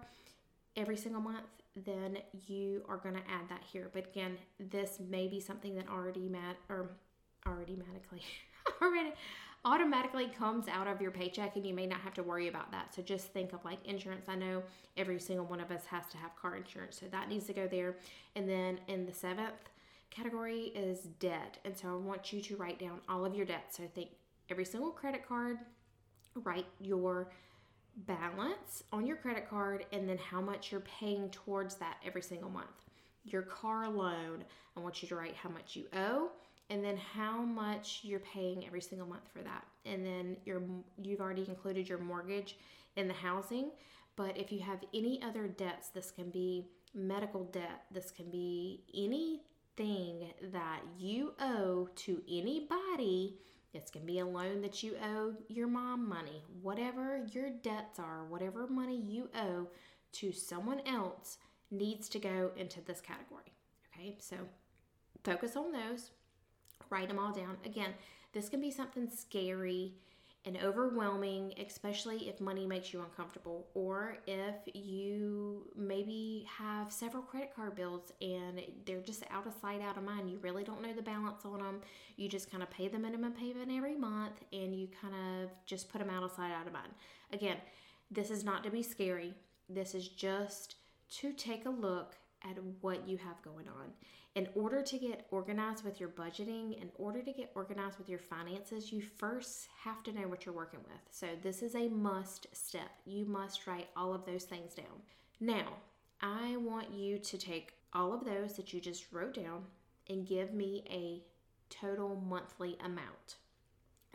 every 0.76 0.97
single 0.97 1.21
month, 1.21 1.45
then 1.84 2.18
you 2.46 2.82
are 2.88 2.96
going 2.96 3.14
to 3.14 3.20
add 3.20 3.49
that 3.49 3.62
here. 3.62 3.90
But 3.92 4.06
again, 4.06 4.38
this 4.58 4.99
may 5.08 5.28
be 5.28 5.40
something 5.40 5.75
that 5.76 5.88
already 5.88 6.28
mat 6.28 6.56
or 6.68 6.90
already 7.46 7.72
automatically 7.72 8.22
already 8.82 9.12
automatically 9.64 10.28
comes 10.28 10.68
out 10.68 10.87
of 10.87 11.02
your 11.02 11.10
paycheck 11.10 11.54
and 11.56 11.66
you 11.66 11.75
may 11.75 11.87
not 11.87 12.00
have 12.00 12.14
to 12.14 12.22
worry 12.22 12.49
about 12.49 12.70
that. 12.72 12.94
So 12.94 13.02
just 13.02 13.26
think 13.26 13.52
of 13.52 13.62
like 13.64 13.78
insurance. 13.84 14.25
I 14.28 14.34
know 14.34 14.62
every 14.96 15.18
single 15.20 15.44
one 15.44 15.60
of 15.60 15.70
us 15.70 15.84
has 15.87 16.06
to 16.12 16.16
have 16.16 16.34
car 16.37 16.56
insurance. 16.56 16.99
So 16.99 17.06
that 17.10 17.28
needs 17.28 17.46
to 17.46 17.52
go 17.52 17.66
there. 17.66 17.96
And 18.37 18.49
then 18.49 18.80
in 18.88 19.04
the 19.04 19.12
seventh 19.12 19.68
category 20.10 20.72
is 20.75 21.00
debt. 21.18 21.58
And 21.64 21.76
so 21.76 21.88
I 21.88 21.96
want 21.96 22.32
you 22.32 22.40
to 22.40 22.56
write 22.56 22.78
down 22.78 23.00
all 23.08 23.25
of 23.25 23.34
your 23.34 23.44
debts. 23.44 23.76
So 23.76 23.82
think 23.94 24.10
every 24.49 24.64
single 24.64 24.90
credit 24.90 25.26
card, 25.28 25.58
write 26.42 26.66
your 26.80 27.30
balance 27.97 28.82
on 28.92 29.06
your 29.06 29.16
credit 29.16 29.49
card 29.49 29.85
and 29.92 30.09
then 30.09 30.18
how 30.18 30.40
much 30.40 30.70
you're 30.70 30.80
paying 30.80 31.28
towards 31.30 31.75
that 31.76 31.97
every 32.04 32.23
single 32.23 32.50
month. 32.50 32.66
Your 33.25 33.42
car 33.42 33.88
loan, 33.88 34.44
I 34.76 34.80
want 34.80 35.02
you 35.02 35.09
to 35.09 35.16
write 35.16 35.37
how 35.37 35.50
much 35.50 35.76
you 35.76 35.87
owe 35.94 36.30
and 36.70 36.85
then 36.85 36.97
how 36.97 37.42
much 37.42 38.00
you're 38.02 38.20
paying 38.20 38.64
every 38.66 38.80
single 38.80 39.06
month 39.06 39.28
for 39.32 39.42
that. 39.42 39.66
And 39.85 40.06
then 40.06 40.37
you're 40.44 40.62
you've 41.02 41.20
already 41.20 41.44
included 41.49 41.88
your 41.88 41.99
mortgage 41.99 42.56
in 42.97 43.09
the 43.09 43.14
housing, 43.14 43.70
but 44.16 44.37
if 44.38 44.50
you 44.52 44.61
have 44.61 44.85
any 44.94 45.20
other 45.23 45.49
debts, 45.49 45.88
this 45.88 46.11
can 46.11 46.30
be 46.30 46.66
medical 46.94 47.44
debt, 47.44 47.85
this 47.92 48.11
can 48.11 48.30
be 48.30 48.82
anything 48.94 50.32
that 50.52 50.80
you 50.99 51.35
owe 51.40 51.88
to 51.97 52.23
anybody 52.30 53.38
This 53.72 53.90
can 53.90 54.04
be 54.04 54.18
a 54.18 54.26
loan 54.26 54.62
that 54.62 54.82
you 54.82 54.96
owe 55.02 55.34
your 55.48 55.68
mom 55.68 56.08
money, 56.08 56.42
whatever 56.60 57.24
your 57.32 57.50
debts 57.50 57.98
are, 58.00 58.24
whatever 58.24 58.66
money 58.66 59.00
you 59.00 59.30
owe 59.36 59.68
to 60.12 60.32
someone 60.32 60.80
else 60.86 61.38
needs 61.70 62.08
to 62.08 62.18
go 62.18 62.50
into 62.56 62.80
this 62.80 63.00
category. 63.00 63.54
Okay, 63.94 64.16
so 64.18 64.36
focus 65.22 65.54
on 65.56 65.70
those, 65.70 66.10
write 66.90 67.08
them 67.08 67.18
all 67.18 67.32
down. 67.32 67.58
Again, 67.64 67.94
this 68.32 68.48
can 68.48 68.60
be 68.60 68.72
something 68.72 69.08
scary 69.08 69.94
and 70.47 70.56
overwhelming, 70.64 71.52
especially 71.64 72.28
if 72.28 72.40
money 72.40 72.66
makes 72.66 72.94
you 72.94 73.00
uncomfortable 73.00 73.68
or 73.75 74.16
if 74.26 74.54
you 74.73 75.70
maybe 75.76 76.47
have 76.49 76.90
several 76.90 77.23
credit 77.23 77.54
card 77.54 77.75
bills 77.75 78.12
and 78.23 78.62
they're 78.87 79.02
just 79.02 79.23
out 79.30 79.47
of 79.47 79.52
sight, 79.61 79.82
out 79.82 79.99
of 79.99 80.02
mind. 80.02 80.30
You 80.30 80.38
really 80.38 80.64
don't 80.64 80.80
know 80.82 80.94
the 80.94 81.02
balance 81.02 81.44
on 81.44 81.59
them. 81.59 81.80
You 82.16 82.28
just 82.28 82.50
kind 82.50 82.62
of 82.62 82.70
pay 82.70 82.88
the 82.88 82.99
minimum 82.99 83.32
payment 83.32 83.70
every 83.70 83.97
month 83.97 84.42
and 84.52 84.75
you 84.75 84.88
kind 85.00 85.14
of 85.14 85.50
just 85.66 85.92
put 85.92 85.99
them 85.99 86.09
out 86.09 86.23
of 86.23 86.32
sight, 86.32 86.52
out 86.52 86.66
of 86.66 86.73
mind. 86.73 86.92
Again, 87.32 87.56
this 88.11 88.30
is 88.30 88.42
not 88.42 88.64
to 88.64 88.70
be 88.70 88.82
scary. 88.82 89.35
This 89.68 89.94
is 89.94 90.09
just 90.09 90.76
to 91.18 91.32
take 91.35 91.66
a 91.66 91.70
look 91.70 92.16
at 92.42 92.56
what 92.80 93.06
you 93.06 93.18
have 93.18 93.42
going 93.42 93.68
on. 93.68 93.92
In 94.37 94.49
order 94.54 94.80
to 94.80 94.99
get 94.99 95.26
organized 95.32 95.84
with 95.84 95.99
your 95.99 96.08
budgeting, 96.08 96.80
in 96.80 96.90
order 96.99 97.20
to 97.20 97.32
get 97.32 97.50
organized 97.56 97.99
with 97.99 98.08
your 98.08 98.20
finances, 98.20 98.92
you 98.92 99.02
first 99.02 99.68
have 99.82 100.04
to 100.04 100.12
know 100.12 100.28
what 100.28 100.46
you're 100.46 100.54
working 100.54 100.80
with. 100.84 101.00
So, 101.10 101.26
this 101.42 101.62
is 101.62 101.75
a 101.75 101.88
must 101.88 102.46
step. 102.52 102.90
You 103.04 103.26
must 103.26 103.66
write 103.66 103.88
all 103.96 104.14
of 104.14 104.25
those 104.25 104.44
things 104.44 104.75
down. 104.75 105.02
Now, 105.40 105.66
I 106.20 106.56
want 106.58 106.94
you 106.94 107.18
to 107.18 107.38
take 107.38 107.72
all 107.92 108.12
of 108.12 108.25
those 108.25 108.54
that 108.54 108.72
you 108.72 108.80
just 108.80 109.12
wrote 109.12 109.34
down 109.34 109.64
and 110.08 110.26
give 110.26 110.54
me 110.54 110.84
a 110.88 111.22
total 111.68 112.22
monthly 112.28 112.76
amount 112.84 113.37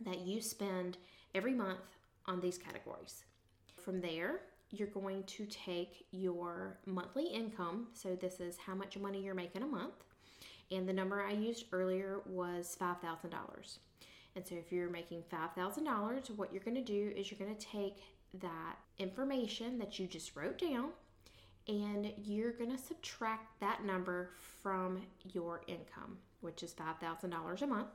that 0.05 0.19
you 0.19 0.39
spend 0.39 0.97
every 1.33 1.53
month 1.53 1.79
on 2.25 2.39
these 2.39 2.57
categories. 2.57 3.23
From 3.77 3.99
there, 3.99 4.41
you're 4.71 4.87
going 4.87 5.23
to 5.23 5.45
take 5.45 6.05
your 6.11 6.77
monthly 6.85 7.27
income. 7.27 7.87
So, 7.93 8.15
this 8.15 8.39
is 8.39 8.57
how 8.57 8.75
much 8.75 8.97
money 8.97 9.21
you're 9.21 9.35
making 9.35 9.63
a 9.63 9.67
month. 9.67 10.03
And 10.71 10.87
the 10.87 10.93
number 10.93 11.21
I 11.21 11.31
used 11.31 11.65
earlier 11.71 12.21
was 12.25 12.75
$5,000. 12.79 13.77
And 14.35 14.45
so, 14.45 14.55
if 14.55 14.71
you're 14.71 14.89
making 14.89 15.23
$5,000, 15.31 16.29
what 16.35 16.51
you're 16.51 16.63
going 16.63 16.75
to 16.75 16.83
do 16.83 17.13
is 17.15 17.31
you're 17.31 17.39
going 17.39 17.55
to 17.55 17.65
take 17.65 17.97
that 18.41 18.77
information 18.97 19.79
that 19.79 19.97
you 19.99 20.07
just 20.07 20.35
wrote 20.35 20.57
down 20.57 20.89
and 21.67 22.11
you're 22.23 22.51
going 22.51 22.71
to 22.71 22.77
subtract 22.77 23.59
that 23.59 23.83
number 23.83 24.29
from 24.61 25.01
your 25.33 25.61
income, 25.67 26.17
which 26.41 26.61
is 26.63 26.73
$5,000 26.73 27.61
a 27.61 27.67
month. 27.67 27.87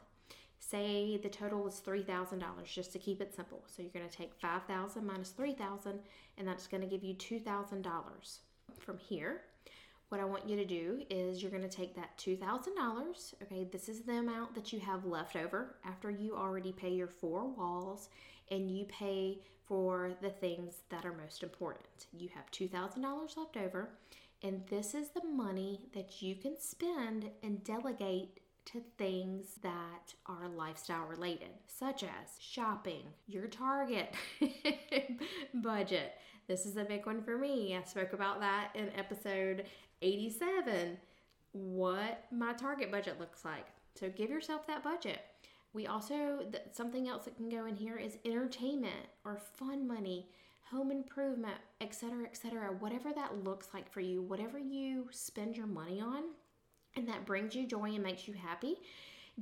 Say 0.60 1.16
the 1.16 1.28
total 1.28 1.66
is 1.66 1.82
$3,000 1.84 2.42
just 2.64 2.92
to 2.92 2.98
keep 2.98 3.20
it 3.20 3.34
simple. 3.34 3.64
So 3.66 3.82
you're 3.82 3.90
going 3.90 4.08
to 4.08 4.16
take 4.16 4.34
5,000 4.40 5.04
minus 5.04 5.30
3,000 5.30 5.98
and 6.38 6.46
that's 6.46 6.68
going 6.68 6.82
to 6.82 6.86
give 6.86 7.02
you 7.02 7.14
$2,000. 7.14 8.38
From 8.78 8.98
here, 8.98 9.40
what 10.10 10.20
I 10.20 10.24
want 10.24 10.48
you 10.48 10.56
to 10.56 10.64
do 10.64 11.02
is 11.08 11.42
you're 11.42 11.50
going 11.50 11.68
to 11.68 11.68
take 11.68 11.96
that 11.96 12.16
$2,000. 12.18 13.34
Okay, 13.42 13.66
this 13.72 13.88
is 13.88 14.02
the 14.02 14.18
amount 14.18 14.54
that 14.54 14.72
you 14.72 14.78
have 14.80 15.04
left 15.04 15.34
over 15.34 15.76
after 15.84 16.10
you 16.10 16.36
already 16.36 16.72
pay 16.72 16.90
your 16.90 17.08
four 17.08 17.48
walls 17.48 18.08
and 18.50 18.70
you 18.70 18.84
pay 18.84 19.38
for 19.66 20.12
the 20.20 20.30
things 20.30 20.82
that 20.90 21.04
are 21.04 21.12
most 21.12 21.42
important. 21.42 22.06
You 22.12 22.28
have 22.34 22.50
$2,000 22.50 23.36
left 23.36 23.56
over, 23.56 23.90
and 24.42 24.62
this 24.68 24.94
is 24.94 25.10
the 25.10 25.24
money 25.24 25.86
that 25.94 26.20
you 26.20 26.34
can 26.34 26.58
spend 26.58 27.30
and 27.44 27.62
delegate 27.62 28.40
to 28.72 28.82
things 28.98 29.58
that 29.62 30.14
are 30.26 30.48
lifestyle 30.48 31.06
related, 31.06 31.48
such 31.66 32.02
as 32.04 32.36
shopping, 32.38 33.02
your 33.26 33.46
Target 33.46 34.14
budget. 35.54 36.14
This 36.46 36.66
is 36.66 36.76
a 36.76 36.84
big 36.84 37.06
one 37.06 37.22
for 37.22 37.36
me. 37.36 37.76
I 37.76 37.82
spoke 37.86 38.12
about 38.12 38.40
that 38.40 38.70
in 38.74 38.90
episode 38.96 39.64
87 40.02 40.98
what 41.52 42.24
my 42.30 42.52
Target 42.52 42.92
budget 42.92 43.18
looks 43.18 43.44
like. 43.44 43.66
So 43.94 44.08
give 44.08 44.30
yourself 44.30 44.66
that 44.66 44.84
budget. 44.84 45.20
We 45.72 45.86
also, 45.86 46.46
something 46.72 47.08
else 47.08 47.24
that 47.24 47.36
can 47.36 47.48
go 47.48 47.66
in 47.66 47.76
here 47.76 47.96
is 47.96 48.18
entertainment 48.24 49.06
or 49.24 49.40
fun 49.54 49.86
money, 49.86 50.28
home 50.70 50.90
improvement, 50.90 51.58
etc., 51.80 52.24
etc. 52.24 52.70
Whatever 52.78 53.12
that 53.12 53.44
looks 53.44 53.68
like 53.74 53.90
for 53.90 54.00
you, 54.00 54.22
whatever 54.22 54.58
you 54.58 55.08
spend 55.10 55.56
your 55.56 55.66
money 55.66 56.00
on, 56.00 56.22
and 56.96 57.08
that 57.08 57.26
brings 57.26 57.54
you 57.54 57.66
joy 57.66 57.94
and 57.94 58.02
makes 58.02 58.26
you 58.26 58.34
happy, 58.34 58.76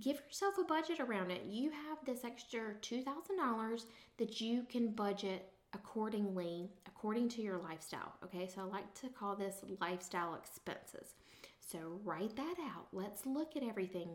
give 0.00 0.20
yourself 0.26 0.54
a 0.58 0.64
budget 0.64 1.00
around 1.00 1.30
it. 1.30 1.42
You 1.46 1.70
have 1.70 1.98
this 2.04 2.24
extra 2.24 2.74
$2,000 2.82 3.84
that 4.18 4.40
you 4.40 4.64
can 4.68 4.88
budget 4.88 5.50
accordingly, 5.74 6.70
according 6.86 7.28
to 7.30 7.42
your 7.42 7.58
lifestyle. 7.58 8.14
Okay, 8.24 8.48
so 8.52 8.62
I 8.62 8.64
like 8.64 8.94
to 9.00 9.08
call 9.08 9.36
this 9.36 9.56
lifestyle 9.80 10.34
expenses. 10.34 11.14
So 11.60 12.00
write 12.02 12.34
that 12.36 12.54
out. 12.74 12.86
Let's 12.92 13.26
look 13.26 13.54
at 13.54 13.62
everything. 13.62 14.08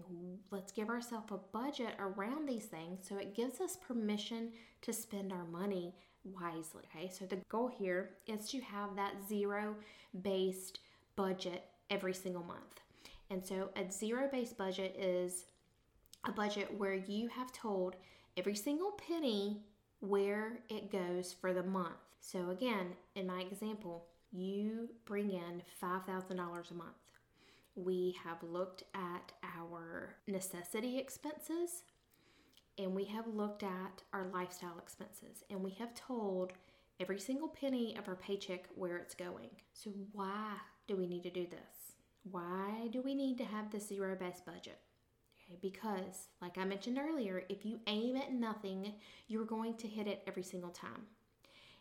Let's 0.49 0.71
give 0.71 0.89
ourselves 0.89 1.31
a 1.31 1.37
budget 1.51 1.93
around 1.99 2.47
these 2.47 2.65
things 2.65 3.07
so 3.07 3.17
it 3.17 3.35
gives 3.35 3.61
us 3.61 3.77
permission 3.77 4.51
to 4.81 4.91
spend 4.91 5.31
our 5.31 5.45
money 5.45 5.93
wisely. 6.23 6.83
Okay, 6.95 7.09
so 7.09 7.25
the 7.25 7.37
goal 7.49 7.67
here 7.67 8.11
is 8.25 8.49
to 8.49 8.59
have 8.61 8.95
that 8.95 9.13
zero 9.29 9.75
based 10.23 10.79
budget 11.15 11.65
every 11.91 12.13
single 12.13 12.43
month. 12.43 12.81
And 13.33 13.43
so 13.43 13.69
a 13.75 13.91
zero 13.91 14.29
based 14.31 14.59
budget 14.59 14.95
is 14.95 15.45
a 16.23 16.31
budget 16.31 16.71
where 16.77 16.93
you 16.93 17.27
have 17.29 17.51
told 17.51 17.95
every 18.37 18.53
single 18.53 18.91
penny 18.91 19.63
where 20.01 20.59
it 20.69 20.91
goes 20.91 21.33
for 21.33 21.51
the 21.51 21.63
month. 21.63 21.97
So 22.19 22.51
again, 22.51 22.93
in 23.15 23.25
my 23.25 23.41
example, 23.41 24.05
you 24.31 24.87
bring 25.05 25.31
in 25.31 25.63
$5,000 25.81 26.29
a 26.31 26.73
month. 26.75 26.89
We 27.73 28.15
have 28.23 28.37
looked 28.43 28.83
at 28.93 29.31
our 29.57 30.15
necessity 30.27 30.99
expenses 30.99 31.85
and 32.77 32.93
we 32.93 33.05
have 33.05 33.25
looked 33.25 33.63
at 33.63 34.03
our 34.13 34.27
lifestyle 34.31 34.77
expenses 34.77 35.43
and 35.49 35.63
we 35.63 35.71
have 35.71 35.95
told 35.95 36.53
every 36.99 37.19
single 37.19 37.47
penny 37.47 37.97
of 37.97 38.07
our 38.07 38.15
paycheck 38.15 38.67
where 38.75 38.97
it's 38.97 39.15
going. 39.15 39.49
So, 39.73 39.89
why 40.11 40.53
do 40.87 40.95
we 40.95 41.07
need 41.07 41.23
to 41.23 41.31
do 41.31 41.47
this? 41.47 41.82
Why 42.23 42.87
do 42.91 43.01
we 43.01 43.15
need 43.15 43.37
to 43.39 43.45
have 43.45 43.71
the 43.71 43.79
zero 43.79 44.15
based 44.15 44.45
budget? 44.45 44.79
Okay, 45.35 45.57
because, 45.61 46.29
like 46.41 46.57
I 46.57 46.63
mentioned 46.63 46.97
earlier, 46.97 47.43
if 47.49 47.65
you 47.65 47.79
aim 47.87 48.15
at 48.15 48.31
nothing, 48.31 48.93
you're 49.27 49.45
going 49.45 49.75
to 49.75 49.87
hit 49.87 50.07
it 50.07 50.23
every 50.25 50.43
single 50.43 50.69
time. 50.69 51.03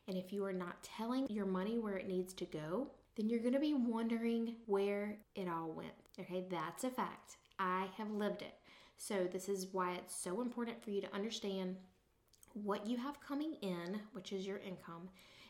And 0.08 0.16
if 0.16 0.32
you 0.32 0.44
are 0.44 0.52
not 0.52 0.82
telling 0.82 1.28
your 1.28 1.46
money 1.46 1.78
where 1.78 1.96
it 1.96 2.08
needs 2.08 2.32
to 2.34 2.44
go, 2.44 2.90
then 3.16 3.28
you're 3.28 3.40
going 3.40 3.52
to 3.52 3.60
be 3.60 3.74
wondering 3.74 4.56
where 4.66 5.18
it 5.36 5.48
all 5.48 5.70
went. 5.70 5.92
Okay, 6.18 6.44
that's 6.50 6.82
a 6.82 6.90
fact. 6.90 7.36
I 7.58 7.86
have 7.96 8.10
lived 8.10 8.42
it. 8.42 8.54
So, 8.96 9.28
this 9.30 9.48
is 9.48 9.68
why 9.72 9.94
it's 9.94 10.14
so 10.14 10.40
important 10.40 10.82
for 10.82 10.90
you 10.90 11.00
to 11.00 11.14
understand 11.14 11.76
what 12.54 12.86
you 12.86 12.96
have 12.96 13.20
coming 13.20 13.54
in, 13.62 14.00
which 14.12 14.32
is 14.32 14.46
your 14.46 14.58
income, 14.58 15.08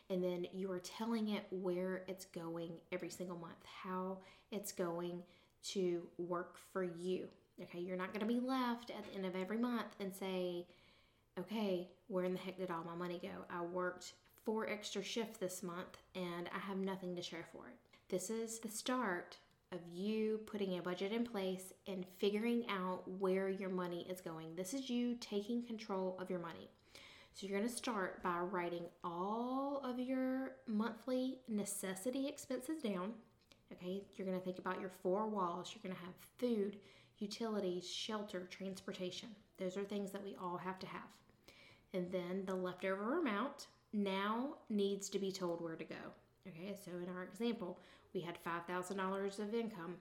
and 0.09 0.23
then 0.23 0.47
you 0.53 0.71
are 0.71 0.79
telling 0.79 1.29
it 1.29 1.45
where 1.51 2.03
it's 2.07 2.25
going 2.25 2.73
every 2.91 3.09
single 3.09 3.37
month, 3.37 3.63
how 3.83 4.17
it's 4.51 4.71
going 4.71 5.23
to 5.63 6.03
work 6.17 6.57
for 6.71 6.83
you. 6.83 7.27
Okay, 7.61 7.79
you're 7.79 7.97
not 7.97 8.13
going 8.13 8.27
to 8.27 8.33
be 8.33 8.39
left 8.39 8.89
at 8.89 9.05
the 9.05 9.15
end 9.15 9.25
of 9.25 9.35
every 9.35 9.57
month 9.57 9.95
and 9.99 10.13
say, 10.13 10.65
okay, 11.39 11.87
where 12.07 12.25
in 12.25 12.33
the 12.33 12.39
heck 12.39 12.57
did 12.57 12.71
all 12.71 12.83
my 12.83 12.95
money 12.95 13.19
go? 13.21 13.45
I 13.49 13.61
worked 13.61 14.13
four 14.43 14.69
extra 14.69 15.03
shifts 15.03 15.39
this 15.39 15.63
month 15.63 15.97
and 16.15 16.49
I 16.53 16.59
have 16.59 16.77
nothing 16.77 17.15
to 17.15 17.21
show 17.21 17.37
for 17.51 17.67
it. 17.67 17.75
This 18.09 18.29
is 18.29 18.59
the 18.59 18.69
start 18.69 19.37
of 19.71 19.79
you 19.91 20.39
putting 20.45 20.77
a 20.77 20.81
budget 20.81 21.11
in 21.11 21.23
place 21.23 21.73
and 21.87 22.05
figuring 22.19 22.65
out 22.69 23.09
where 23.19 23.49
your 23.49 23.69
money 23.69 24.05
is 24.09 24.21
going. 24.21 24.55
This 24.55 24.73
is 24.73 24.89
you 24.89 25.15
taking 25.15 25.63
control 25.63 26.17
of 26.19 26.29
your 26.29 26.39
money. 26.39 26.69
So 27.33 27.47
you're 27.47 27.57
going 27.57 27.67
to 27.69 27.75
start 27.75 28.21
by 28.21 28.37
writing 28.37 28.83
all 29.03 29.81
of 29.83 29.99
your 29.99 30.51
monthly 30.67 31.39
necessity 31.47 32.27
expenses 32.27 32.83
down. 32.83 33.13
Okay, 33.71 34.03
you're 34.15 34.27
going 34.27 34.37
to 34.37 34.45
think 34.45 34.59
about 34.59 34.79
your 34.79 34.91
four 35.01 35.25
walls. 35.27 35.73
You're 35.73 35.81
going 35.81 35.99
to 35.99 36.05
have 36.05 36.13
food, 36.37 36.77
utilities, 37.17 37.89
shelter, 37.89 38.47
transportation. 38.51 39.29
Those 39.57 39.77
are 39.77 39.83
things 39.83 40.11
that 40.11 40.23
we 40.23 40.35
all 40.39 40.57
have 40.57 40.77
to 40.77 40.85
have. 40.85 41.09
And 41.95 42.11
then 42.11 42.43
the 42.45 42.53
leftover 42.53 43.17
amount 43.17 43.65
now 43.93 44.57
needs 44.69 45.09
to 45.09 45.17
be 45.17 45.31
told 45.31 45.59
where 45.59 45.75
to 45.75 45.83
go. 45.83 45.95
Okay, 46.47 46.75
so 46.85 46.91
in 46.91 47.09
our 47.15 47.23
example, 47.23 47.79
we 48.13 48.21
had 48.21 48.37
$5,000 48.45 49.39
of 49.39 49.55
income. 49.55 49.95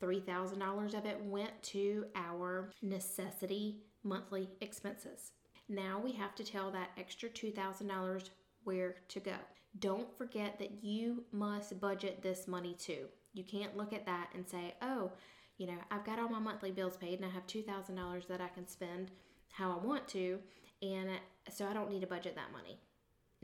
$3,000 0.00 0.94
of 0.94 1.06
it 1.06 1.20
went 1.24 1.60
to 1.62 2.06
our 2.14 2.70
necessity 2.82 3.78
monthly 4.04 4.48
expenses. 4.60 5.32
Now 5.72 5.98
we 6.04 6.12
have 6.12 6.34
to 6.34 6.44
tell 6.44 6.70
that 6.70 6.90
extra 6.98 7.30
$2,000 7.30 8.28
where 8.64 8.96
to 9.08 9.20
go. 9.20 9.36
Don't 9.78 10.14
forget 10.18 10.58
that 10.58 10.84
you 10.84 11.24
must 11.32 11.80
budget 11.80 12.22
this 12.22 12.46
money 12.46 12.74
too. 12.74 13.06
You 13.32 13.42
can't 13.42 13.74
look 13.74 13.94
at 13.94 14.04
that 14.04 14.28
and 14.34 14.46
say, 14.46 14.74
oh, 14.82 15.12
you 15.56 15.66
know, 15.66 15.78
I've 15.90 16.04
got 16.04 16.18
all 16.18 16.28
my 16.28 16.38
monthly 16.38 16.72
bills 16.72 16.98
paid 16.98 17.18
and 17.18 17.24
I 17.24 17.30
have 17.30 17.46
$2,000 17.46 18.26
that 18.28 18.40
I 18.42 18.48
can 18.48 18.68
spend. 18.68 19.10
how 19.52 19.70
I 19.70 19.84
want 19.84 20.08
to, 20.08 20.38
and 20.80 21.10
so 21.50 21.66
I 21.66 21.72
don't 21.72 21.90
need 21.90 22.00
to 22.00 22.06
budget 22.06 22.34
that 22.36 22.52
money. 22.52 22.78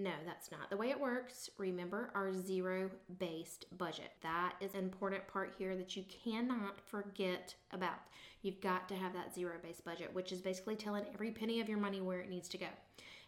No, 0.01 0.13
that's 0.25 0.53
not 0.53 0.71
the 0.71 0.77
way 0.77 0.91
it 0.91 1.01
works. 1.01 1.51
Remember 1.59 2.13
our 2.15 2.33
zero 2.33 2.89
based 3.19 3.67
budget. 3.77 4.13
That 4.23 4.55
is 4.61 4.75
an 4.75 4.81
important 4.81 5.27
part 5.27 5.55
here 5.59 5.75
that 5.77 5.97
you 5.97 6.05
cannot 6.25 6.81
forget 6.81 7.57
about. 7.73 7.99
You've 8.43 8.61
got 8.61 8.89
to 8.91 8.95
have 8.95 9.13
that 9.15 9.35
zero 9.35 9.55
based 9.61 9.85
budget, 9.85 10.15
which 10.15 10.31
is 10.31 10.41
basically 10.41 10.77
telling 10.77 11.05
every 11.13 11.33
penny 11.33 11.61
of 11.61 11.69
your 11.69 11.79
money 11.79 12.01
where 12.01 12.21
it 12.21 12.31
needs 12.31 12.49
to 12.51 12.59
go. 12.59 12.69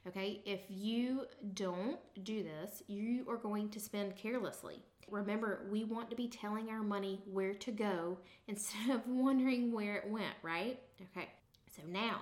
Okay, 0.06 0.42
if 0.46 0.60
you 0.68 1.26
don't 1.54 1.98
do 2.22 2.44
this, 2.44 2.84
you 2.86 3.26
are 3.28 3.36
going 3.36 3.68
to 3.70 3.80
spend 3.80 4.16
carelessly. 4.16 4.76
Remember, 5.10 5.66
we 5.70 5.82
want 5.82 6.08
to 6.10 6.16
be 6.16 6.28
telling 6.28 6.70
our 6.70 6.82
money 6.82 7.20
where 7.26 7.52
to 7.54 7.72
go 7.72 8.16
instead 8.48 8.90
of 8.90 9.06
wondering 9.08 9.72
where 9.72 9.96
it 9.96 10.08
went, 10.08 10.34
right? 10.42 10.78
Okay, 11.16 11.28
so 11.66 11.82
now, 11.88 12.20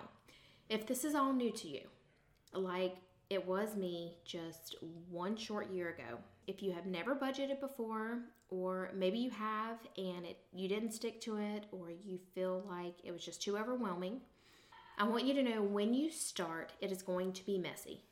if 0.71 0.87
this 0.87 1.05
is 1.05 1.15
all 1.15 1.35
new 1.35 1.53
to 1.53 1.69
you, 1.69 1.83
like 2.55 2.97
it 3.31 3.47
was 3.47 3.77
me 3.77 4.15
just 4.25 4.77
one 5.11 5.37
short 5.37 5.71
year 5.71 5.91
ago. 5.91 6.19
If 6.47 6.63
you 6.63 6.73
have 6.73 6.87
never 6.87 7.15
budgeted 7.15 7.61
before, 7.61 8.21
or 8.49 8.91
maybe 8.95 9.19
you 9.19 9.31
have 9.31 9.79
and 9.99 10.25
it 10.25 10.39
you 10.55 10.69
didn't 10.69 10.93
stick 10.93 11.21
to 11.23 11.37
it, 11.37 11.67
or 11.71 11.91
you 11.91 12.19
feel 12.35 12.65
like 12.69 12.95
it 13.05 13.13
was 13.13 13.25
just 13.25 13.43
too 13.43 13.59
overwhelming, 13.59 14.21
I 14.97 15.05
want 15.05 15.25
you 15.25 15.35
to 15.35 15.43
know 15.43 15.63
when 15.63 15.93
you 15.93 16.11
start, 16.11 16.73
it 16.81 16.91
is 16.91 17.03
going 17.03 17.33
to 17.35 17.45
be 17.45 17.59
messy. 17.59 18.03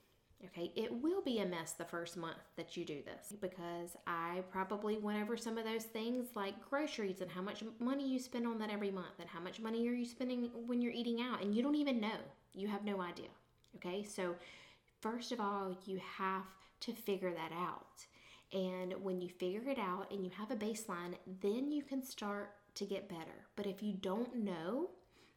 Okay, 0.45 0.71
it 0.77 0.93
will 0.93 1.23
be 1.23 1.39
a 1.39 1.47
mess 1.47 1.73
the 1.73 1.87
first 1.87 2.17
month 2.19 2.37
that 2.57 2.77
you 2.77 2.85
do 2.85 3.01
this 3.03 3.33
because 3.41 3.97
I 4.07 4.43
probably 4.53 4.99
went 4.99 5.23
over 5.23 5.35
some 5.35 5.57
of 5.57 5.65
those 5.65 5.85
things 5.85 6.27
like 6.35 6.55
groceries 6.69 7.23
and 7.23 7.31
how 7.31 7.41
much 7.41 7.65
money 7.81 8.07
you 8.07 8.19
spend 8.19 8.47
on 8.47 8.59
that 8.59 8.71
every 8.71 8.91
month 8.91 9.19
and 9.19 9.29
how 9.31 9.41
much 9.41 9.61
money 9.61 9.89
are 9.89 9.95
you 9.95 10.05
spending 10.05 10.51
when 10.67 10.83
you're 10.83 10.93
eating 10.93 11.23
out 11.23 11.43
and 11.43 11.55
you 11.55 11.63
don't 11.63 11.75
even 11.75 12.01
know. 12.01 12.19
You 12.53 12.69
have 12.69 12.85
no 12.85 13.01
idea. 13.01 13.29
Okay, 13.77 14.03
so 14.03 14.35
first 15.01 15.33
of 15.33 15.41
all, 15.41 15.77
you 15.85 16.01
have 16.19 16.45
to 16.81 16.93
figure 16.93 17.33
that 17.33 17.53
out. 17.53 18.07
And 18.53 18.95
when 19.03 19.21
you 19.21 19.29
figure 19.29 19.69
it 19.69 19.79
out 19.79 20.11
and 20.11 20.25
you 20.25 20.31
have 20.39 20.51
a 20.51 20.57
baseline, 20.57 21.15
then 21.43 21.71
you 21.73 21.83
can 21.83 22.03
start 22.03 22.53
to 22.77 22.85
get 22.85 23.09
better. 23.09 23.47
But 23.57 23.67
if 23.67 23.83
you 23.83 23.95
don't 23.95 24.35
know, 24.37 24.91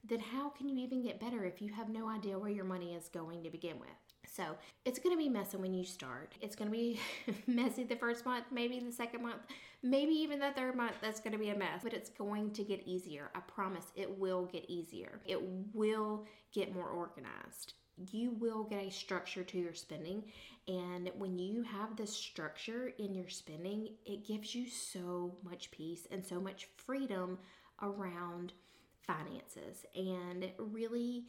then 0.03 0.19
how 0.19 0.49
can 0.49 0.69
you 0.69 0.77
even 0.77 1.01
get 1.01 1.19
better 1.19 1.43
if 1.43 1.61
you 1.61 1.73
have 1.73 1.89
no 1.89 2.07
idea 2.07 2.37
where 2.37 2.51
your 2.51 2.65
money 2.65 2.93
is 2.93 3.09
going 3.09 3.43
to 3.43 3.49
begin 3.49 3.79
with? 3.79 3.89
So 4.25 4.43
it's 4.85 4.99
going 4.99 5.13
to 5.13 5.17
be 5.17 5.27
messy 5.27 5.57
when 5.57 5.73
you 5.73 5.83
start. 5.83 6.33
It's 6.39 6.55
going 6.55 6.69
to 6.69 6.77
be 6.77 6.99
messy 7.47 7.83
the 7.83 7.95
first 7.95 8.25
month, 8.25 8.45
maybe 8.51 8.79
the 8.79 8.91
second 8.91 9.23
month, 9.23 9.41
maybe 9.81 10.13
even 10.13 10.39
the 10.39 10.51
third 10.51 10.75
month. 10.75 10.95
That's 11.01 11.19
going 11.19 11.33
to 11.33 11.39
be 11.39 11.49
a 11.49 11.57
mess, 11.57 11.81
but 11.83 11.93
it's 11.93 12.09
going 12.09 12.51
to 12.51 12.63
get 12.63 12.83
easier. 12.85 13.31
I 13.33 13.39
promise 13.39 13.85
it 13.95 14.19
will 14.19 14.45
get 14.45 14.69
easier. 14.69 15.19
It 15.25 15.41
will 15.73 16.25
get 16.53 16.73
more 16.73 16.89
organized 16.89 17.73
you 18.11 18.31
will 18.31 18.63
get 18.63 18.83
a 18.83 18.91
structure 18.91 19.43
to 19.43 19.57
your 19.57 19.73
spending. 19.73 20.23
And 20.67 21.11
when 21.17 21.37
you 21.39 21.63
have 21.63 21.95
this 21.95 22.15
structure 22.15 22.91
in 22.97 23.13
your 23.13 23.29
spending, 23.29 23.89
it 24.05 24.25
gives 24.25 24.53
you 24.53 24.67
so 24.67 25.35
much 25.43 25.71
peace 25.71 26.07
and 26.11 26.25
so 26.25 26.39
much 26.39 26.67
freedom 26.77 27.37
around 27.81 28.53
finances. 29.01 29.85
And 29.95 30.51
really, 30.57 31.25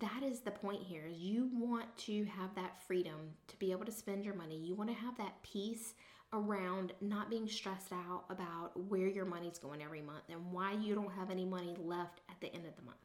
that 0.00 0.22
is 0.22 0.40
the 0.40 0.50
point 0.50 0.82
here 0.82 1.06
is 1.06 1.18
you 1.18 1.50
want 1.52 1.96
to 1.98 2.24
have 2.24 2.54
that 2.54 2.82
freedom 2.86 3.34
to 3.48 3.56
be 3.56 3.72
able 3.72 3.84
to 3.84 3.92
spend 3.92 4.24
your 4.24 4.34
money. 4.34 4.56
You 4.56 4.74
want 4.74 4.90
to 4.90 4.96
have 4.96 5.16
that 5.18 5.42
peace 5.42 5.94
around 6.32 6.92
not 7.00 7.30
being 7.30 7.48
stressed 7.48 7.92
out 7.92 8.24
about 8.30 8.72
where 8.88 9.06
your 9.06 9.24
money's 9.24 9.58
going 9.58 9.82
every 9.82 10.02
month 10.02 10.24
and 10.28 10.52
why 10.52 10.72
you 10.72 10.94
don't 10.94 11.12
have 11.12 11.30
any 11.30 11.44
money 11.44 11.74
left 11.78 12.20
at 12.28 12.40
the 12.40 12.52
end 12.52 12.66
of 12.66 12.74
the 12.76 12.82
month. 12.82 12.96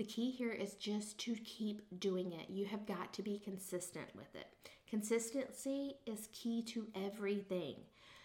The 0.00 0.06
key 0.06 0.30
here 0.30 0.52
is 0.52 0.76
just 0.76 1.18
to 1.18 1.34
keep 1.44 1.82
doing 2.00 2.32
it. 2.32 2.48
You 2.48 2.64
have 2.64 2.86
got 2.86 3.12
to 3.12 3.22
be 3.22 3.38
consistent 3.38 4.06
with 4.16 4.34
it. 4.34 4.46
Consistency 4.88 5.96
is 6.06 6.30
key 6.32 6.62
to 6.68 6.86
everything. 6.94 7.74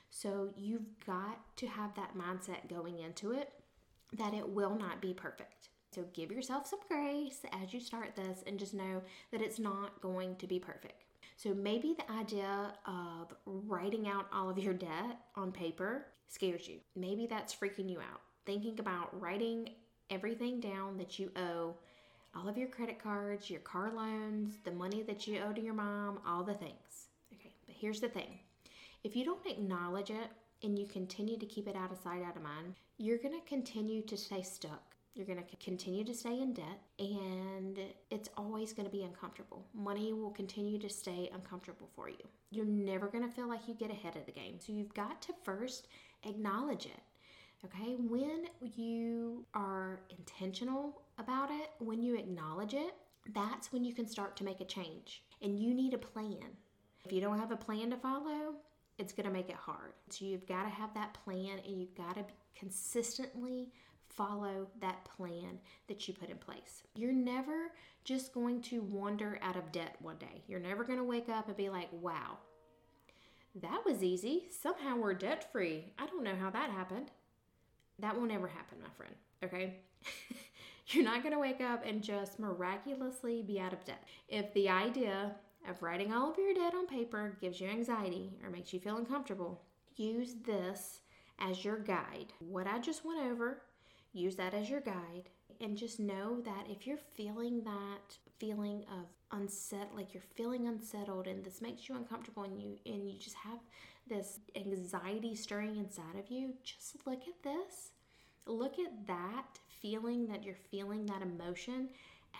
So 0.09 0.51
you've 0.55 0.87
got 1.05 1.37
to 1.57 1.67
have 1.67 1.93
that 1.95 2.17
mindset 2.17 2.69
going 2.69 2.99
into 2.99 3.33
it 3.33 3.51
that 4.13 4.33
it 4.33 4.47
will 4.47 4.73
not 4.73 5.01
be 5.01 5.13
perfect. 5.13 5.67
So 5.93 6.05
give 6.13 6.31
yourself 6.31 6.65
some 6.65 6.79
grace 6.87 7.41
as 7.61 7.73
you 7.73 7.81
start 7.81 8.15
this 8.15 8.41
and 8.47 8.57
just 8.57 8.73
know 8.73 9.01
that 9.33 9.41
it's 9.41 9.59
not 9.59 9.99
going 9.99 10.37
to 10.37 10.47
be 10.47 10.59
perfect. 10.59 11.03
So 11.35 11.53
maybe 11.53 11.93
the 11.93 12.09
idea 12.09 12.73
of 12.87 13.35
writing 13.45 14.07
out 14.07 14.27
all 14.31 14.49
of 14.49 14.57
your 14.57 14.73
debt 14.73 15.19
on 15.35 15.51
paper 15.51 16.05
scares 16.29 16.69
you. 16.69 16.77
Maybe 16.95 17.27
that's 17.27 17.53
freaking 17.53 17.89
you 17.89 17.99
out. 17.99 18.21
Thinking 18.45 18.79
about 18.79 19.19
writing 19.19 19.71
everything 20.09 20.59
down 20.59 20.97
that 20.97 21.19
you 21.19 21.31
owe 21.35 21.75
all 22.35 22.49
of 22.49 22.57
your 22.57 22.67
credit 22.67 23.01
cards, 23.01 23.49
your 23.49 23.61
car 23.61 23.91
loans, 23.95 24.57
the 24.63 24.71
money 24.71 25.01
that 25.03 25.25
you 25.25 25.39
owe 25.39 25.53
to 25.53 25.61
your 25.61 25.73
mom, 25.73 26.19
all 26.27 26.43
the 26.43 26.53
things. 26.53 27.07
Okay, 27.33 27.53
but 27.65 27.75
here's 27.77 28.01
the 28.01 28.09
thing 28.09 28.39
if 29.03 29.15
you 29.15 29.23
don't 29.23 29.45
acknowledge 29.45 30.09
it 30.09 30.29
and 30.63 30.77
you 30.77 30.85
continue 30.87 31.37
to 31.37 31.45
keep 31.45 31.67
it 31.67 31.75
out 31.75 31.91
of 31.91 31.97
sight, 31.97 32.23
out 32.23 32.35
of 32.35 32.41
mind, 32.41 32.75
you're 32.97 33.17
going 33.17 33.39
to 33.39 33.47
continue 33.47 34.01
to 34.01 34.17
stay 34.17 34.41
stuck. 34.41 34.95
You're 35.13 35.25
going 35.25 35.41
to 35.41 35.55
continue 35.63 36.03
to 36.03 36.13
stay 36.13 36.41
in 36.41 36.51
debt, 36.53 36.81
and 36.99 37.79
it's 38.11 38.29
always 38.35 38.73
going 38.73 38.85
to 38.85 38.91
be 38.91 39.03
uncomfortable. 39.03 39.65
Money 39.73 40.11
will 40.11 40.31
continue 40.31 40.77
to 40.79 40.89
stay 40.89 41.29
uncomfortable 41.33 41.87
for 41.95 42.09
you. 42.09 42.27
You're 42.51 42.65
never 42.65 43.07
going 43.07 43.23
to 43.23 43.33
feel 43.33 43.47
like 43.47 43.65
you 43.65 43.75
get 43.75 43.91
ahead 43.91 44.17
of 44.17 44.25
the 44.25 44.33
game. 44.33 44.55
So 44.59 44.73
you've 44.73 44.93
got 44.93 45.21
to 45.21 45.33
first 45.45 45.87
acknowledge 46.23 46.85
it. 46.85 46.99
Okay, 47.65 47.95
when 47.97 48.45
you 48.61 49.43
are 49.55 50.01
intentional 50.15 51.01
about 51.17 51.49
it, 51.49 51.71
when 51.79 51.99
you 52.03 52.15
acknowledge 52.15 52.75
it, 52.75 52.93
that's 53.33 53.73
when 53.73 53.83
you 53.83 53.91
can 53.91 54.07
start 54.07 54.37
to 54.37 54.43
make 54.43 54.61
a 54.61 54.65
change. 54.65 55.23
And 55.41 55.59
you 55.59 55.73
need 55.73 55.95
a 55.95 55.97
plan. 55.97 56.45
If 57.05 57.11
you 57.11 57.21
don't 57.21 57.39
have 57.39 57.51
a 57.51 57.57
plan 57.57 57.89
to 57.89 57.97
follow, 57.97 58.55
it's 58.99 59.13
going 59.13 59.25
to 59.25 59.33
make 59.33 59.49
it 59.49 59.55
hard. 59.55 59.93
So 60.09 60.25
you've 60.25 60.45
got 60.45 60.63
to 60.63 60.69
have 60.69 60.93
that 60.93 61.17
plan 61.23 61.59
and 61.65 61.79
you've 61.79 61.95
got 61.95 62.15
to 62.15 62.25
consistently 62.55 63.69
follow 64.09 64.67
that 64.79 65.03
plan 65.05 65.57
that 65.87 66.07
you 66.07 66.13
put 66.13 66.29
in 66.29 66.37
place. 66.37 66.83
You're 66.93 67.13
never 67.13 67.71
just 68.03 68.31
going 68.31 68.61
to 68.63 68.81
wander 68.81 69.39
out 69.41 69.55
of 69.55 69.71
debt 69.71 69.95
one 70.01 70.17
day. 70.17 70.43
You're 70.47 70.59
never 70.59 70.83
going 70.83 70.99
to 70.99 71.03
wake 71.03 71.29
up 71.29 71.47
and 71.47 71.57
be 71.57 71.69
like, 71.69 71.89
wow, 71.91 72.37
that 73.61 73.81
was 73.85 74.03
easy. 74.03 74.45
Somehow 74.51 74.97
we're 74.97 75.15
debt 75.15 75.51
free. 75.51 75.93
I 75.97 76.05
don't 76.05 76.23
know 76.23 76.35
how 76.39 76.51
that 76.51 76.69
happened. 76.69 77.09
That 77.99 78.15
will 78.15 78.27
never 78.27 78.47
happen, 78.47 78.77
my 78.81 78.89
friend. 78.97 79.15
Okay? 79.43 79.75
You're 80.87 81.03
not 81.03 81.23
going 81.23 81.33
to 81.33 81.39
wake 81.39 81.61
up 81.61 81.83
and 81.85 82.03
just 82.03 82.39
miraculously 82.39 83.41
be 83.41 83.59
out 83.59 83.73
of 83.73 83.83
debt. 83.85 84.03
If 84.27 84.53
the 84.53 84.69
idea 84.69 85.35
of 85.67 85.81
writing 85.81 86.13
all 86.13 86.31
of 86.31 86.37
your 86.37 86.53
debt 86.53 86.75
on 86.75 86.85
paper 86.85 87.37
gives 87.41 87.59
you 87.59 87.67
anxiety 87.67 88.37
or 88.43 88.49
makes 88.49 88.71
you 88.71 88.79
feel 88.79 88.97
uncomfortable, 88.97 89.61
use 89.95 90.35
this 90.45 90.99
as 91.39 91.65
your 91.65 91.79
guide. 91.79 92.33
What 92.39 92.67
I 92.67 92.79
just 92.79 93.03
went 93.03 93.19
over, 93.31 93.61
use 94.13 94.35
that 94.35 94.53
as 94.53 94.69
your 94.69 94.81
guide. 94.81 95.29
And 95.61 95.77
just 95.77 95.99
know 95.99 96.41
that 96.41 96.65
if 96.69 96.85
you're 96.85 96.99
feeling 97.15 97.63
that 97.63 98.17
feeling 98.39 98.83
of 98.91 99.05
unset 99.31 99.89
like 99.95 100.13
you're 100.13 100.23
feeling 100.35 100.67
unsettled 100.67 101.27
and 101.27 101.43
this 101.43 101.61
makes 101.61 101.87
you 101.87 101.95
uncomfortable 101.95 102.43
and 102.43 102.61
you 102.61 102.77
and 102.85 103.09
you 103.09 103.17
just 103.17 103.35
have 103.35 103.59
this 104.07 104.39
anxiety 104.55 105.35
stirring 105.35 105.77
inside 105.77 106.17
of 106.17 106.29
you, 106.29 106.53
just 106.63 107.05
look 107.05 107.21
at 107.27 107.43
this. 107.43 107.91
Look 108.45 108.77
at 108.79 109.07
that 109.07 109.59
feeling 109.81 110.27
that 110.27 110.43
you're 110.43 110.55
feeling, 110.69 111.05
that 111.07 111.21
emotion, 111.21 111.89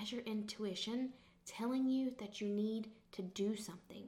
as 0.02 0.12
your 0.12 0.22
intuition 0.22 1.10
telling 1.46 1.90
you 1.90 2.12
that 2.20 2.42
you 2.42 2.48
need 2.48 2.90
to 3.12 3.22
do 3.22 3.56
something, 3.56 4.06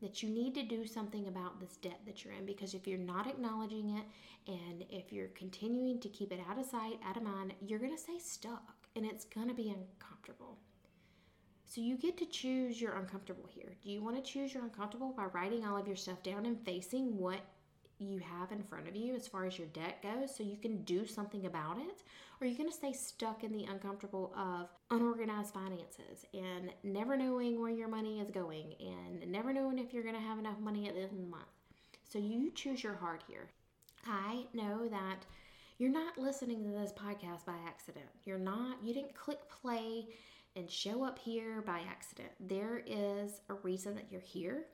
that 0.00 0.22
you 0.22 0.28
need 0.28 0.54
to 0.54 0.62
do 0.62 0.86
something 0.86 1.26
about 1.28 1.60
this 1.60 1.76
debt 1.76 2.00
that 2.06 2.24
you're 2.24 2.34
in. 2.34 2.46
Because 2.46 2.74
if 2.74 2.86
you're 2.86 2.98
not 2.98 3.26
acknowledging 3.26 3.90
it 3.96 4.04
and 4.46 4.84
if 4.90 5.12
you're 5.12 5.28
continuing 5.28 6.00
to 6.00 6.08
keep 6.08 6.32
it 6.32 6.40
out 6.48 6.58
of 6.58 6.66
sight, 6.66 6.98
out 7.04 7.16
of 7.16 7.22
mind, 7.22 7.54
you're 7.60 7.78
going 7.78 7.94
to 7.94 8.02
stay 8.02 8.18
stuck 8.18 8.74
and 8.96 9.04
it's 9.04 9.24
going 9.24 9.48
to 9.48 9.54
be 9.54 9.70
uncomfortable. 9.70 10.58
So 11.66 11.80
you 11.80 11.96
get 11.96 12.16
to 12.18 12.26
choose 12.26 12.80
your 12.80 12.92
uncomfortable 12.92 13.48
here. 13.48 13.74
Do 13.82 13.90
you 13.90 14.02
want 14.02 14.16
to 14.16 14.22
choose 14.22 14.54
your 14.54 14.62
uncomfortable 14.62 15.12
by 15.16 15.24
writing 15.26 15.64
all 15.64 15.76
of 15.76 15.86
your 15.86 15.96
stuff 15.96 16.22
down 16.22 16.46
and 16.46 16.62
facing 16.64 17.18
what 17.18 17.40
you 17.98 18.18
have 18.18 18.52
in 18.52 18.62
front 18.62 18.88
of 18.88 18.96
you 18.96 19.14
as 19.14 19.26
far 19.26 19.46
as 19.46 19.58
your 19.58 19.68
debt 19.68 20.02
goes 20.02 20.34
so 20.34 20.42
you 20.42 20.56
can 20.56 20.82
do 20.82 21.06
something 21.06 21.46
about 21.46 21.78
it? 21.78 22.02
Or 22.40 22.46
are 22.46 22.50
you 22.50 22.56
going 22.56 22.68
to 22.68 22.74
stay 22.74 22.92
stuck 22.92 23.44
in 23.44 23.52
the 23.52 23.64
uncomfortable 23.64 24.34
of 24.36 24.68
unorganized 24.90 25.54
finances 25.54 26.26
and 26.34 26.72
never 26.82 27.16
knowing 27.16 27.60
where 27.60 27.70
your 27.70 27.88
money 27.88 28.20
is 28.20 28.30
going 28.30 28.74
and 28.80 29.30
never 29.30 29.52
knowing 29.52 29.78
if 29.78 29.92
you're 29.92 30.02
going 30.02 30.16
to 30.16 30.20
have 30.20 30.38
enough 30.38 30.58
money 30.60 30.88
at 30.88 30.94
the 30.94 31.02
end 31.02 31.12
of 31.12 31.16
the 31.16 31.30
month? 31.30 31.44
So 32.08 32.18
you 32.18 32.50
choose 32.50 32.82
your 32.82 32.94
heart 32.94 33.22
here. 33.26 33.48
I 34.06 34.44
know 34.52 34.88
that 34.88 35.24
you're 35.78 35.90
not 35.90 36.18
listening 36.18 36.62
to 36.64 36.70
this 36.70 36.92
podcast 36.92 37.46
by 37.46 37.54
accident. 37.66 38.06
You're 38.24 38.38
not, 38.38 38.76
you 38.82 38.94
didn't 38.94 39.14
click 39.14 39.40
play 39.48 40.06
and 40.56 40.70
show 40.70 41.04
up 41.04 41.18
here 41.18 41.62
by 41.62 41.80
accident. 41.88 42.30
There 42.40 42.82
is 42.86 43.40
a 43.48 43.54
reason 43.54 43.94
that 43.96 44.06
you're 44.10 44.20
here. 44.20 44.66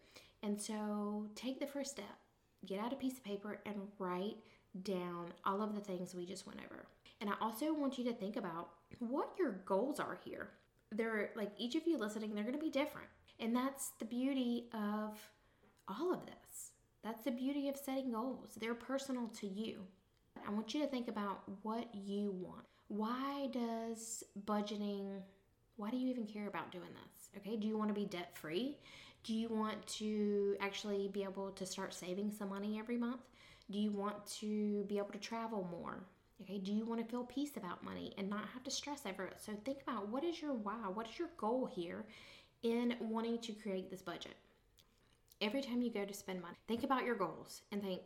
And 0.43 0.61
so 0.61 1.27
take 1.35 1.61
the 1.61 1.66
first 1.66 1.93
step. 1.93 2.19
Get 2.66 2.81
out 2.81 2.93
a 2.93 2.97
piece 2.97 3.19
of 3.19 3.25
paper 3.25 3.61
and 3.64 3.77
write 3.99 4.37
down 4.83 5.27
all 5.45 5.62
of 5.62 5.75
the 5.75 5.81
things 5.81 6.14
we 6.14 6.27
just 6.27 6.47
went 6.47 6.61
over. 6.61 6.87
And 7.21 7.31
I 7.31 7.35
also 7.40 7.73
want 7.73 7.99
you 7.99 8.05
to 8.05 8.12
think 8.12 8.37
about 8.37 8.71
what 8.99 9.31
your 9.38 9.53
goals 9.64 10.01
are 10.01 10.19
here. 10.25 10.51
they're 10.93 11.31
like 11.37 11.53
each 11.57 11.75
of 11.75 11.87
you 11.87 11.97
listening, 11.99 12.35
they're 12.35 12.45
going 12.45 12.55
to 12.57 12.61
be 12.61 12.71
different. 12.71 13.09
And 13.38 13.55
that's 13.55 13.93
the 13.99 14.05
beauty 14.05 14.69
of 14.75 15.19
all 15.88 16.12
of 16.12 16.27
this. 16.27 16.73
That's 17.03 17.25
the 17.25 17.31
beauty 17.31 17.69
of 17.69 17.77
setting 17.77 18.12
goals. 18.12 18.57
They're 18.61 18.75
personal 18.75 19.29
to 19.40 19.47
you. 19.47 19.81
I 20.47 20.51
want 20.51 20.75
you 20.75 20.81
to 20.81 20.87
think 20.87 21.09
about 21.09 21.43
what 21.62 21.88
you 21.95 22.33
want. 22.33 22.64
Why 22.88 23.49
does 23.53 24.25
budgeting, 24.45 25.21
why 25.81 25.90
do 25.90 25.97
you 25.97 26.11
even 26.11 26.27
care 26.27 26.47
about 26.47 26.71
doing 26.71 26.90
this? 26.93 27.31
Okay, 27.38 27.57
do 27.57 27.66
you 27.66 27.79
want 27.79 27.88
to 27.88 27.95
be 27.95 28.05
debt 28.05 28.37
free? 28.37 28.77
Do 29.25 29.35
you 29.35 29.49
want 29.49 29.87
to 29.99 30.57
actually 30.61 31.09
be 31.09 31.23
able 31.23 31.51
to 31.53 31.64
start 31.64 31.95
saving 31.95 32.31
some 32.31 32.51
money 32.51 32.79
every 32.79 32.99
month? 32.99 33.23
Do 33.71 33.79
you 33.79 33.90
want 33.90 34.27
to 34.40 34.85
be 34.88 34.99
able 34.99 35.12
to 35.12 35.19
travel 35.19 35.66
more? 35.71 36.05
Okay, 36.43 36.59
do 36.59 36.73
you 36.73 36.85
want 36.85 37.01
to 37.01 37.11
feel 37.11 37.25
peace 37.25 37.57
about 37.57 37.83
money 37.83 38.12
and 38.19 38.29
not 38.29 38.45
have 38.53 38.62
to 38.64 38.71
stress 38.71 39.07
over 39.07 39.25
it? 39.25 39.38
So 39.38 39.53
think 39.64 39.79
about 39.83 40.09
what 40.09 40.23
is 40.23 40.43
your 40.43 40.53
why? 40.53 40.88
What 40.93 41.09
is 41.09 41.19
your 41.19 41.29
goal 41.38 41.71
here 41.75 42.05
in 42.62 42.97
wanting 43.01 43.38
to 43.38 43.53
create 43.53 43.90
this 43.90 44.03
budget? 44.03 44.35
Every 45.40 45.62
time 45.62 45.81
you 45.81 45.90
go 45.90 46.05
to 46.05 46.12
spend 46.12 46.43
money, 46.43 46.57
think 46.69 46.85
about 46.85 47.07
your 47.07 47.14
goals 47.14 47.62
and 47.73 47.83
think, 47.83 48.03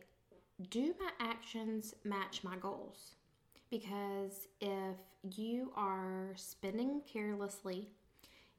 do 0.69 0.95
my 0.97 1.09
actions 1.19 1.93
match 2.05 2.41
my 2.41 2.55
goals? 2.55 3.15
Because 3.69 4.47
if 4.61 4.97
you 5.23 5.71
are 5.75 6.33
spending 6.35 7.01
carelessly, 7.11 7.89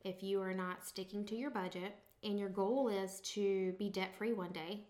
if 0.04 0.22
you 0.22 0.40
are 0.40 0.54
not 0.54 0.84
sticking 0.86 1.24
to 1.26 1.36
your 1.36 1.50
budget, 1.50 1.94
and 2.22 2.38
your 2.38 2.48
goal 2.48 2.88
is 2.88 3.20
to 3.20 3.72
be 3.78 3.88
debt 3.88 4.14
free 4.16 4.32
one 4.32 4.52
day, 4.52 4.80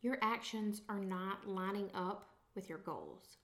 your 0.00 0.18
actions 0.20 0.82
are 0.88 0.98
not 0.98 1.46
lining 1.46 1.90
up 1.94 2.26
with 2.54 2.68
your 2.68 2.78
goals. 2.78 3.36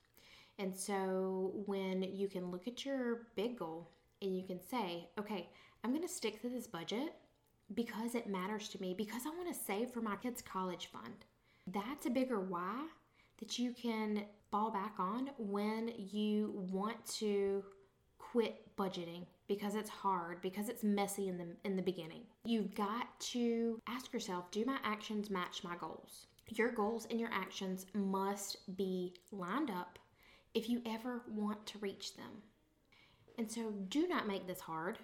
And 0.57 0.75
so 0.75 1.53
when 1.65 2.03
you 2.03 2.27
can 2.27 2.51
look 2.51 2.67
at 2.67 2.85
your 2.85 3.27
big 3.35 3.57
goal 3.57 3.89
and 4.21 4.35
you 4.35 4.43
can 4.43 4.59
say, 4.61 5.07
okay, 5.17 5.49
I'm 5.83 5.91
going 5.91 6.05
to 6.05 6.13
stick 6.13 6.41
to 6.41 6.49
this 6.49 6.67
budget 6.67 7.13
because 7.75 8.13
it 8.13 8.27
matters 8.27 8.67
to 8.69 8.81
me, 8.81 8.93
because 8.93 9.21
I 9.25 9.29
want 9.29 9.47
to 9.53 9.63
save 9.65 9.91
for 9.91 10.01
my 10.01 10.17
kids' 10.17 10.41
college 10.41 10.89
fund. 10.91 11.13
That's 11.67 12.07
a 12.07 12.09
bigger 12.09 12.39
why 12.41 12.87
that 13.39 13.59
you 13.59 13.73
can 13.73 14.23
fall 14.51 14.71
back 14.71 14.93
on 14.99 15.29
when 15.37 15.91
you 15.97 16.53
want 16.71 17.05
to 17.05 17.63
quit 18.17 18.75
budgeting 18.77 19.25
because 19.47 19.75
it's 19.75 19.89
hard, 19.89 20.41
because 20.41 20.69
it's 20.69 20.83
messy 20.83 21.27
in 21.27 21.37
the 21.37 21.47
in 21.65 21.75
the 21.75 21.81
beginning. 21.81 22.21
You've 22.45 22.75
got 22.75 23.19
to 23.31 23.81
ask 23.87 24.13
yourself, 24.13 24.51
do 24.51 24.63
my 24.65 24.77
actions 24.83 25.29
match 25.29 25.63
my 25.63 25.75
goals? 25.75 26.27
Your 26.49 26.71
goals 26.71 27.07
and 27.09 27.19
your 27.19 27.29
actions 27.31 27.85
must 27.93 28.75
be 28.75 29.13
lined 29.31 29.69
up 29.69 29.99
if 30.53 30.69
you 30.69 30.81
ever 30.85 31.21
want 31.29 31.65
to 31.67 31.77
reach 31.79 32.15
them. 32.15 32.43
And 33.37 33.51
so 33.51 33.71
do 33.87 34.07
not 34.07 34.27
make 34.27 34.47
this 34.47 34.59
hard. 34.59 34.97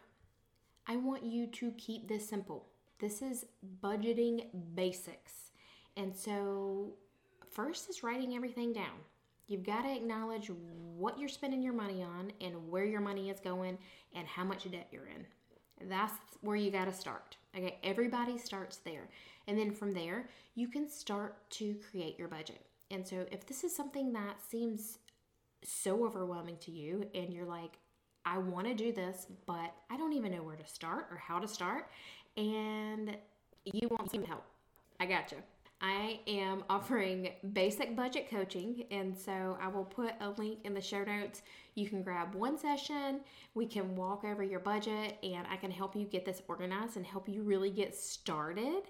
I 0.88 0.98
want 0.98 1.24
you 1.24 1.48
to 1.48 1.72
keep 1.72 2.08
this 2.08 2.28
simple. 2.28 2.68
This 3.00 3.22
is 3.22 3.46
budgeting 3.82 4.48
basics. 4.76 5.52
And 5.98 6.16
so, 6.16 6.96
first 7.56 7.90
is 7.90 8.04
writing 8.04 8.36
everything 8.36 8.74
down. 8.74 9.00
You've 9.48 9.64
got 9.64 9.84
to 9.84 9.96
acknowledge 9.96 10.52
what 10.98 11.18
you're 11.18 11.30
spending 11.30 11.64
your 11.64 11.74
money 11.74 12.04
on 12.04 12.32
and 12.42 12.70
where 12.70 12.86
your 12.86 13.02
money 13.02 13.30
is 13.30 13.40
going 13.40 13.78
and 14.14 14.28
how 14.28 14.44
much 14.44 14.70
debt 14.70 14.88
you're 14.92 15.08
in. 15.08 15.90
That's 15.90 16.14
where 16.42 16.56
you 16.56 16.70
got 16.70 16.86
to 16.86 16.94
start. 16.94 17.38
Okay, 17.56 17.78
everybody 17.84 18.38
starts 18.38 18.78
there. 18.78 19.08
And 19.48 19.58
then 19.58 19.72
from 19.72 19.94
there, 19.94 20.28
you 20.56 20.68
can 20.68 20.90
start 20.90 21.50
to 21.52 21.76
create 21.90 22.20
your 22.20 22.28
budget. 22.28 22.62
And 22.92 23.08
so, 23.08 23.26
if 23.32 23.46
this 23.46 23.64
is 23.64 23.76
something 23.76 24.14
that 24.14 24.42
seems 24.42 25.00
so 25.64 26.06
overwhelming 26.06 26.58
to 26.62 26.72
you 26.72 27.08
and 27.16 27.34
you're 27.34 27.46
like, 27.46 27.78
I 28.26 28.38
want 28.38 28.68
to 28.68 28.74
do 28.74 28.92
this, 28.92 29.28
but 29.46 29.74
I 29.90 29.98
don't 29.98 30.14
even 30.14 30.32
know 30.32 30.44
where 30.44 30.56
to 30.56 30.68
start 30.68 31.08
or 31.12 31.18
how 31.18 31.40
to 31.40 31.48
start, 31.48 31.90
and 32.38 33.16
you 33.64 33.88
want 33.90 34.12
some 34.12 34.24
help, 34.24 34.44
I 35.00 35.06
got 35.06 35.32
you. 35.32 35.38
I 35.88 36.20
am 36.26 36.64
offering 36.68 37.30
basic 37.54 37.96
budget 37.96 38.28
coaching, 38.28 38.86
and 38.90 39.16
so 39.16 39.56
I 39.62 39.68
will 39.68 39.86
put 39.86 40.14
a 40.20 40.30
link 40.32 40.58
in 40.64 40.74
the 40.74 40.82
show 40.82 41.04
notes. 41.04 41.44
You 41.76 41.88
can 41.88 42.02
grab 42.02 42.34
one 42.34 42.58
session, 42.58 43.20
we 43.54 43.68
can 43.68 43.96
walk 43.96 44.24
over 44.24 44.42
your 44.42 44.62
budget, 44.62 45.20
and 45.22 45.46
I 45.48 45.58
can 45.58 45.70
help 45.70 45.96
you 45.96 46.06
get 46.06 46.26
this 46.26 46.42
organized 46.48 46.98
and 46.98 47.06
help 47.06 47.30
you 47.30 47.44
really 47.44 47.70
get 47.70 47.96
started 47.96 48.82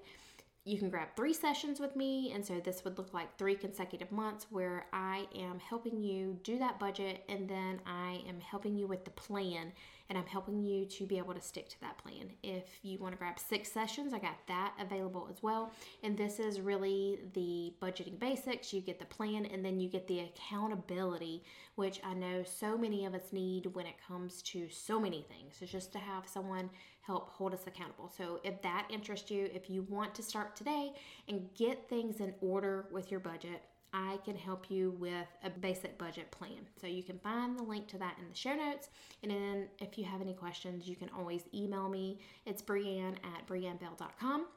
you 0.65 0.80
can 0.80 0.89
grab 0.89 1.10
three 1.15 1.34
sessions 1.34 1.80
with 1.80 1.95
me. 1.95 2.32
And 2.34 2.43
so 2.43 2.60
this 2.60 2.84
would 2.84 2.97
look 2.97 3.13
like 3.13 3.38
three 3.38 3.56
consecutive 3.56 4.12
months 4.12 4.47
where 4.49 4.88
I 4.91 5.28
am 5.38 5.60
helping 5.60 6.01
you 6.01 6.39
do 6.43 6.58
that 6.58 6.80
budget 6.80 7.23
and 7.30 7.47
then 7.47 7.80
I 7.86 8.23
am 8.28 8.41
helping 8.41 8.75
you 8.75 8.88
with 8.88 9.06
the 9.06 9.12
plan 9.12 9.71
and 10.10 10.17
I'm 10.17 10.25
helping 10.25 10.63
you 10.63 10.86
to 10.86 11.06
be 11.06 11.17
able 11.17 11.34
to 11.34 11.41
stick 11.41 11.69
to 11.69 11.82
that 11.82 11.97
plan. 11.99 12.32
If 12.43 12.80
you 12.84 12.99
want 12.99 13.13
to 13.13 13.17
grab 13.17 13.39
six 13.39 13.71
sessions, 13.71 14.13
I 14.13 14.19
got 14.19 14.38
that 14.47 14.73
available 14.80 15.28
as 15.32 15.41
well. 15.41 15.71
And 16.04 16.17
this 16.17 16.39
is 16.39 16.60
really 16.60 17.19
the 17.34 17.73
budgeting 17.82 18.19
basics. 18.19 18.73
You 18.73 18.82
get 18.82 18.99
the 18.99 19.06
plan 19.06 19.45
and 19.45 19.63
then 19.63 19.80
you 19.80 19.88
get 19.88 20.08
the 20.08 20.21
accountability, 20.21 21.43
which 21.75 21.99
I 22.04 22.13
know 22.13 22.43
so 22.43 22.78
many 22.78 23.06
of 23.06 23.13
us 23.13 23.34
need 23.34 23.67
when 23.73 23.86
it 23.86 23.95
comes 24.08 24.41
to 24.43 24.67
so 24.69 24.99
many 24.99 25.25
things. 25.28 25.58
It's 25.62 25.71
just 25.71 25.91
to 25.93 25.99
have 25.99 26.28
someone 26.28 26.69
help 27.06 27.30
hold 27.30 27.54
us 27.54 27.68
accountable. 27.68 28.12
So 28.15 28.39
if 28.44 28.62
that 28.62 28.88
interests 28.89 29.30
you, 29.30 29.50
if 29.54 29.70
you 29.70 29.84
want 29.89 30.15
to 30.15 30.24
start 30.24 30.56
today 30.56 30.94
and 31.28 31.48
get 31.56 31.88
things 31.89 32.20
in 32.20 32.34
order 32.41 32.86
with 32.91 33.12
your 33.12 33.20
budget, 33.20 33.62
I 33.94 34.18
can 34.26 34.36
help 34.36 34.70
you 34.70 34.91
with 35.00 35.28
a 35.44 35.50
basic 35.50 35.98
budget 35.98 36.30
plan. 36.32 36.68
So 36.82 36.88
you 36.88 37.02
can 37.02 37.18
find 37.20 37.58
the 37.58 37.63
link 37.63 37.88
to 37.89 37.98
that 38.00 38.18
in 38.20 38.28
the 38.28 38.36
show 38.36 38.54
notes. 38.54 38.89
And 39.24 39.32
then 39.32 39.68
if 39.80 39.98
you 39.98 40.04
have 40.04 40.20
any 40.20 40.34
questions, 40.34 40.88
you 40.88 40.98
can 40.98 41.10
always 41.18 41.44
email 41.54 41.88
me. 41.88 42.20
It's 42.46 42.62
Brianne 42.62 43.15
at 43.24 43.48
briannebell.com. 43.48 44.48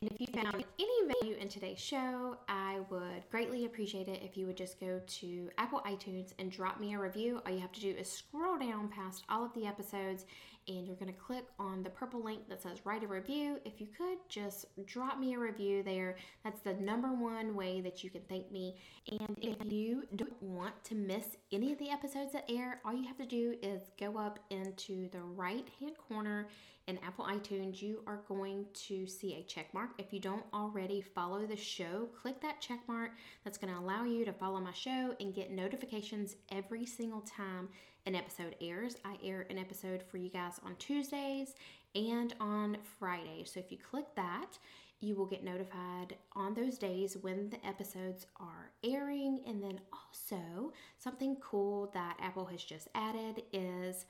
And 0.00 0.12
if 0.12 0.20
you 0.20 0.28
found 0.28 0.64
any 0.78 1.12
value 1.20 1.34
in 1.40 1.48
today's 1.48 1.80
show, 1.80 2.36
I 2.48 2.78
would 2.88 3.28
greatly 3.32 3.64
appreciate 3.64 4.06
it 4.06 4.22
if 4.22 4.36
you 4.36 4.46
would 4.46 4.56
just 4.56 4.78
go 4.78 5.00
to 5.04 5.50
Apple 5.58 5.82
iTunes 5.84 6.34
and 6.38 6.52
drop 6.52 6.78
me 6.78 6.94
a 6.94 6.98
review. 7.00 7.42
All 7.44 7.52
you 7.52 7.58
have 7.58 7.72
to 7.72 7.80
do 7.80 7.90
is 7.90 8.08
scroll 8.08 8.56
down 8.58 8.90
past 8.90 9.24
all 9.28 9.44
of 9.44 9.52
the 9.54 9.66
episodes 9.66 10.24
and 10.68 10.86
you're 10.86 10.96
going 10.96 11.12
to 11.12 11.18
click 11.18 11.46
on 11.58 11.82
the 11.82 11.90
purple 11.90 12.22
link 12.22 12.48
that 12.48 12.62
says 12.62 12.78
write 12.84 13.02
a 13.02 13.08
review. 13.08 13.58
If 13.64 13.80
you 13.80 13.88
could 13.88 14.18
just 14.28 14.66
drop 14.86 15.18
me 15.18 15.34
a 15.34 15.38
review 15.38 15.82
there, 15.82 16.16
that's 16.44 16.60
the 16.60 16.74
number 16.74 17.08
one 17.08 17.56
way 17.56 17.80
that 17.80 18.04
you 18.04 18.10
can 18.10 18.20
thank 18.28 18.52
me. 18.52 18.76
And 19.10 19.36
if 19.40 19.56
you 19.64 20.04
want 20.42 20.84
to 20.84 20.94
miss 20.94 21.36
any 21.52 21.72
of 21.72 21.78
the 21.78 21.90
episodes 21.90 22.32
that 22.32 22.44
air, 22.48 22.80
all 22.84 22.94
you 22.94 23.06
have 23.06 23.18
to 23.18 23.26
do 23.26 23.56
is 23.62 23.82
go 23.98 24.18
up 24.18 24.38
into 24.50 25.08
the 25.10 25.20
right 25.20 25.66
hand 25.80 25.96
corner 25.96 26.48
in 26.88 26.98
Apple 27.06 27.26
iTunes, 27.26 27.82
you 27.82 28.02
are 28.06 28.22
going 28.26 28.64
to 28.72 29.06
see 29.06 29.34
a 29.34 29.42
check 29.42 29.72
mark. 29.74 29.90
If 29.98 30.10
you 30.10 30.20
don't 30.20 30.44
already 30.54 31.02
follow 31.02 31.44
the 31.44 31.54
show, 31.54 32.08
click 32.18 32.40
that 32.40 32.62
check 32.62 32.80
mark. 32.88 33.10
That's 33.44 33.58
going 33.58 33.74
to 33.74 33.78
allow 33.78 34.04
you 34.04 34.24
to 34.24 34.32
follow 34.32 34.58
my 34.58 34.72
show 34.72 35.14
and 35.20 35.34
get 35.34 35.50
notifications 35.50 36.36
every 36.50 36.86
single 36.86 37.20
time 37.20 37.68
an 38.06 38.14
episode 38.14 38.56
airs. 38.62 38.96
I 39.04 39.16
air 39.22 39.46
an 39.50 39.58
episode 39.58 40.02
for 40.02 40.16
you 40.16 40.30
guys 40.30 40.58
on 40.64 40.76
Tuesdays 40.76 41.54
and 41.94 42.34
on 42.40 42.78
Fridays. 42.98 43.52
So 43.52 43.60
if 43.60 43.70
you 43.70 43.76
click 43.76 44.06
that, 44.16 44.58
you 45.00 45.14
will 45.14 45.26
get 45.26 45.44
notified 45.44 46.16
on 46.34 46.54
those 46.54 46.78
days 46.78 47.16
when 47.20 47.50
the 47.50 47.64
episodes 47.66 48.26
are 48.40 48.72
airing. 48.82 49.40
And 49.46 49.62
then 49.62 49.80
also, 49.92 50.72
something 50.98 51.36
cool 51.40 51.90
that 51.94 52.16
Apple 52.20 52.46
has 52.46 52.62
just 52.64 52.88
added 52.94 53.42
is 53.52 54.06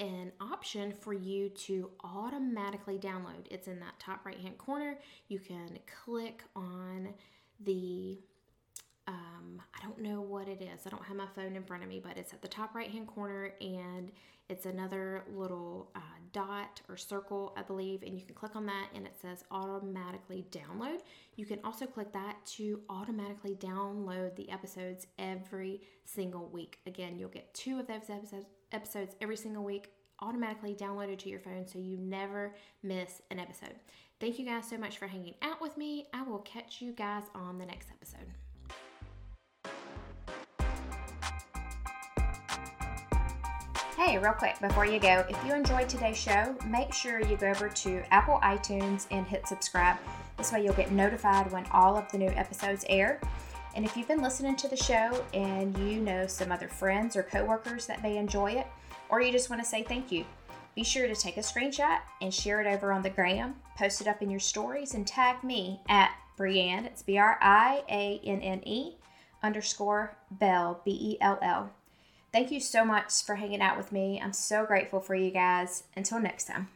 an 0.00 0.32
option 0.40 0.92
for 0.92 1.12
you 1.12 1.48
to 1.50 1.90
automatically 2.02 2.98
download. 2.98 3.46
It's 3.50 3.68
in 3.68 3.80
that 3.80 3.98
top 3.98 4.24
right 4.24 4.38
hand 4.38 4.58
corner. 4.58 4.98
You 5.28 5.38
can 5.38 5.78
click 6.04 6.42
on 6.54 7.14
the 7.60 8.18
um, 9.06 9.60
I 9.74 9.82
don't 9.82 10.00
know 10.00 10.20
what 10.20 10.48
it 10.48 10.62
is. 10.62 10.86
I 10.86 10.90
don't 10.90 11.04
have 11.04 11.16
my 11.16 11.26
phone 11.34 11.56
in 11.56 11.64
front 11.64 11.82
of 11.82 11.88
me, 11.88 12.00
but 12.02 12.16
it's 12.16 12.32
at 12.32 12.42
the 12.42 12.48
top 12.48 12.74
right 12.74 12.90
hand 12.90 13.06
corner 13.06 13.52
and 13.60 14.10
it's 14.48 14.66
another 14.66 15.24
little 15.34 15.90
uh, 15.94 16.00
dot 16.32 16.82
or 16.88 16.96
circle, 16.96 17.54
I 17.56 17.62
believe, 17.62 18.02
and 18.02 18.18
you 18.18 18.24
can 18.24 18.34
click 18.34 18.56
on 18.56 18.66
that 18.66 18.88
and 18.94 19.06
it 19.06 19.14
says 19.20 19.44
automatically 19.50 20.44
download. 20.50 20.98
You 21.36 21.46
can 21.46 21.60
also 21.64 21.86
click 21.86 22.12
that 22.12 22.44
to 22.56 22.80
automatically 22.90 23.54
download 23.54 24.36
the 24.36 24.50
episodes 24.50 25.06
every 25.18 25.80
single 26.04 26.48
week. 26.48 26.78
Again, 26.86 27.18
you'll 27.18 27.30
get 27.30 27.52
two 27.54 27.78
of 27.78 27.86
those 27.86 28.10
episodes, 28.10 28.46
episodes 28.72 29.14
every 29.20 29.36
single 29.36 29.64
week 29.64 29.90
automatically 30.20 30.74
downloaded 30.74 31.18
to 31.18 31.28
your 31.28 31.40
phone 31.40 31.66
so 31.66 31.78
you 31.78 31.96
never 31.98 32.54
miss 32.82 33.22
an 33.30 33.38
episode. 33.38 33.74
Thank 34.20 34.38
you 34.38 34.46
guys 34.46 34.68
so 34.68 34.78
much 34.78 34.98
for 34.98 35.06
hanging 35.06 35.34
out 35.42 35.60
with 35.60 35.76
me. 35.76 36.06
I 36.14 36.22
will 36.22 36.38
catch 36.40 36.80
you 36.80 36.92
guys 36.92 37.24
on 37.34 37.58
the 37.58 37.66
next 37.66 37.88
episode. 37.90 38.43
Hey, 44.04 44.18
real 44.18 44.32
quick 44.32 44.60
before 44.60 44.84
you 44.84 45.00
go, 45.00 45.24
if 45.30 45.44
you 45.46 45.54
enjoyed 45.54 45.88
today's 45.88 46.18
show, 46.18 46.54
make 46.66 46.92
sure 46.92 47.22
you 47.22 47.38
go 47.38 47.48
over 47.48 47.70
to 47.70 48.02
Apple 48.12 48.38
iTunes 48.42 49.06
and 49.10 49.26
hit 49.26 49.48
subscribe. 49.48 49.96
This 50.36 50.52
way 50.52 50.62
you'll 50.62 50.74
get 50.74 50.92
notified 50.92 51.50
when 51.50 51.64
all 51.72 51.96
of 51.96 52.12
the 52.12 52.18
new 52.18 52.28
episodes 52.28 52.84
air. 52.90 53.18
And 53.74 53.82
if 53.82 53.96
you've 53.96 54.06
been 54.06 54.20
listening 54.20 54.56
to 54.56 54.68
the 54.68 54.76
show 54.76 55.24
and 55.32 55.74
you 55.78 56.00
know 56.00 56.26
some 56.26 56.52
other 56.52 56.68
friends 56.68 57.16
or 57.16 57.22
coworkers 57.22 57.86
that 57.86 58.02
may 58.02 58.18
enjoy 58.18 58.50
it, 58.50 58.66
or 59.08 59.22
you 59.22 59.32
just 59.32 59.48
want 59.48 59.62
to 59.62 59.68
say 59.68 59.82
thank 59.82 60.12
you, 60.12 60.26
Be 60.74 60.84
sure 60.84 61.08
to 61.08 61.14
take 61.14 61.38
a 61.38 61.40
screenshot 61.40 62.00
and 62.20 62.34
share 62.34 62.60
it 62.60 62.66
over 62.66 62.92
on 62.92 63.00
the 63.00 63.08
gram, 63.10 63.54
post 63.78 64.02
it 64.02 64.06
up 64.06 64.20
in 64.20 64.30
your 64.30 64.40
stories, 64.40 64.92
and 64.92 65.06
tag 65.06 65.42
me 65.42 65.80
at 65.88 66.14
Brianne, 66.38 66.84
it's 66.84 67.02
B 67.02 67.16
R 67.16 67.38
I 67.40 67.82
A 67.88 68.20
N 68.22 68.42
N 68.42 68.60
E 68.66 68.96
underscore 69.42 70.14
Bell, 70.30 70.82
B 70.84 70.90
E 70.90 71.16
L 71.22 71.38
L. 71.40 71.70
Thank 72.34 72.50
you 72.50 72.58
so 72.58 72.84
much 72.84 73.22
for 73.22 73.36
hanging 73.36 73.60
out 73.60 73.76
with 73.76 73.92
me. 73.92 74.20
I'm 74.20 74.32
so 74.32 74.66
grateful 74.66 74.98
for 74.98 75.14
you 75.14 75.30
guys. 75.30 75.84
Until 75.96 76.18
next 76.18 76.48
time. 76.48 76.68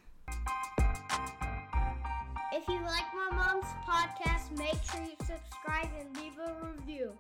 If 2.53 2.69
you 2.69 2.79
like 2.85 3.13
my 3.13 3.29
mom's 3.33 3.67
podcast, 3.85 4.57
make 4.57 4.81
sure 4.85 5.03
you 5.03 5.17
subscribe 5.27 5.89
and 5.99 6.17
leave 6.17 6.39
a 6.39 6.65
review. 6.65 7.13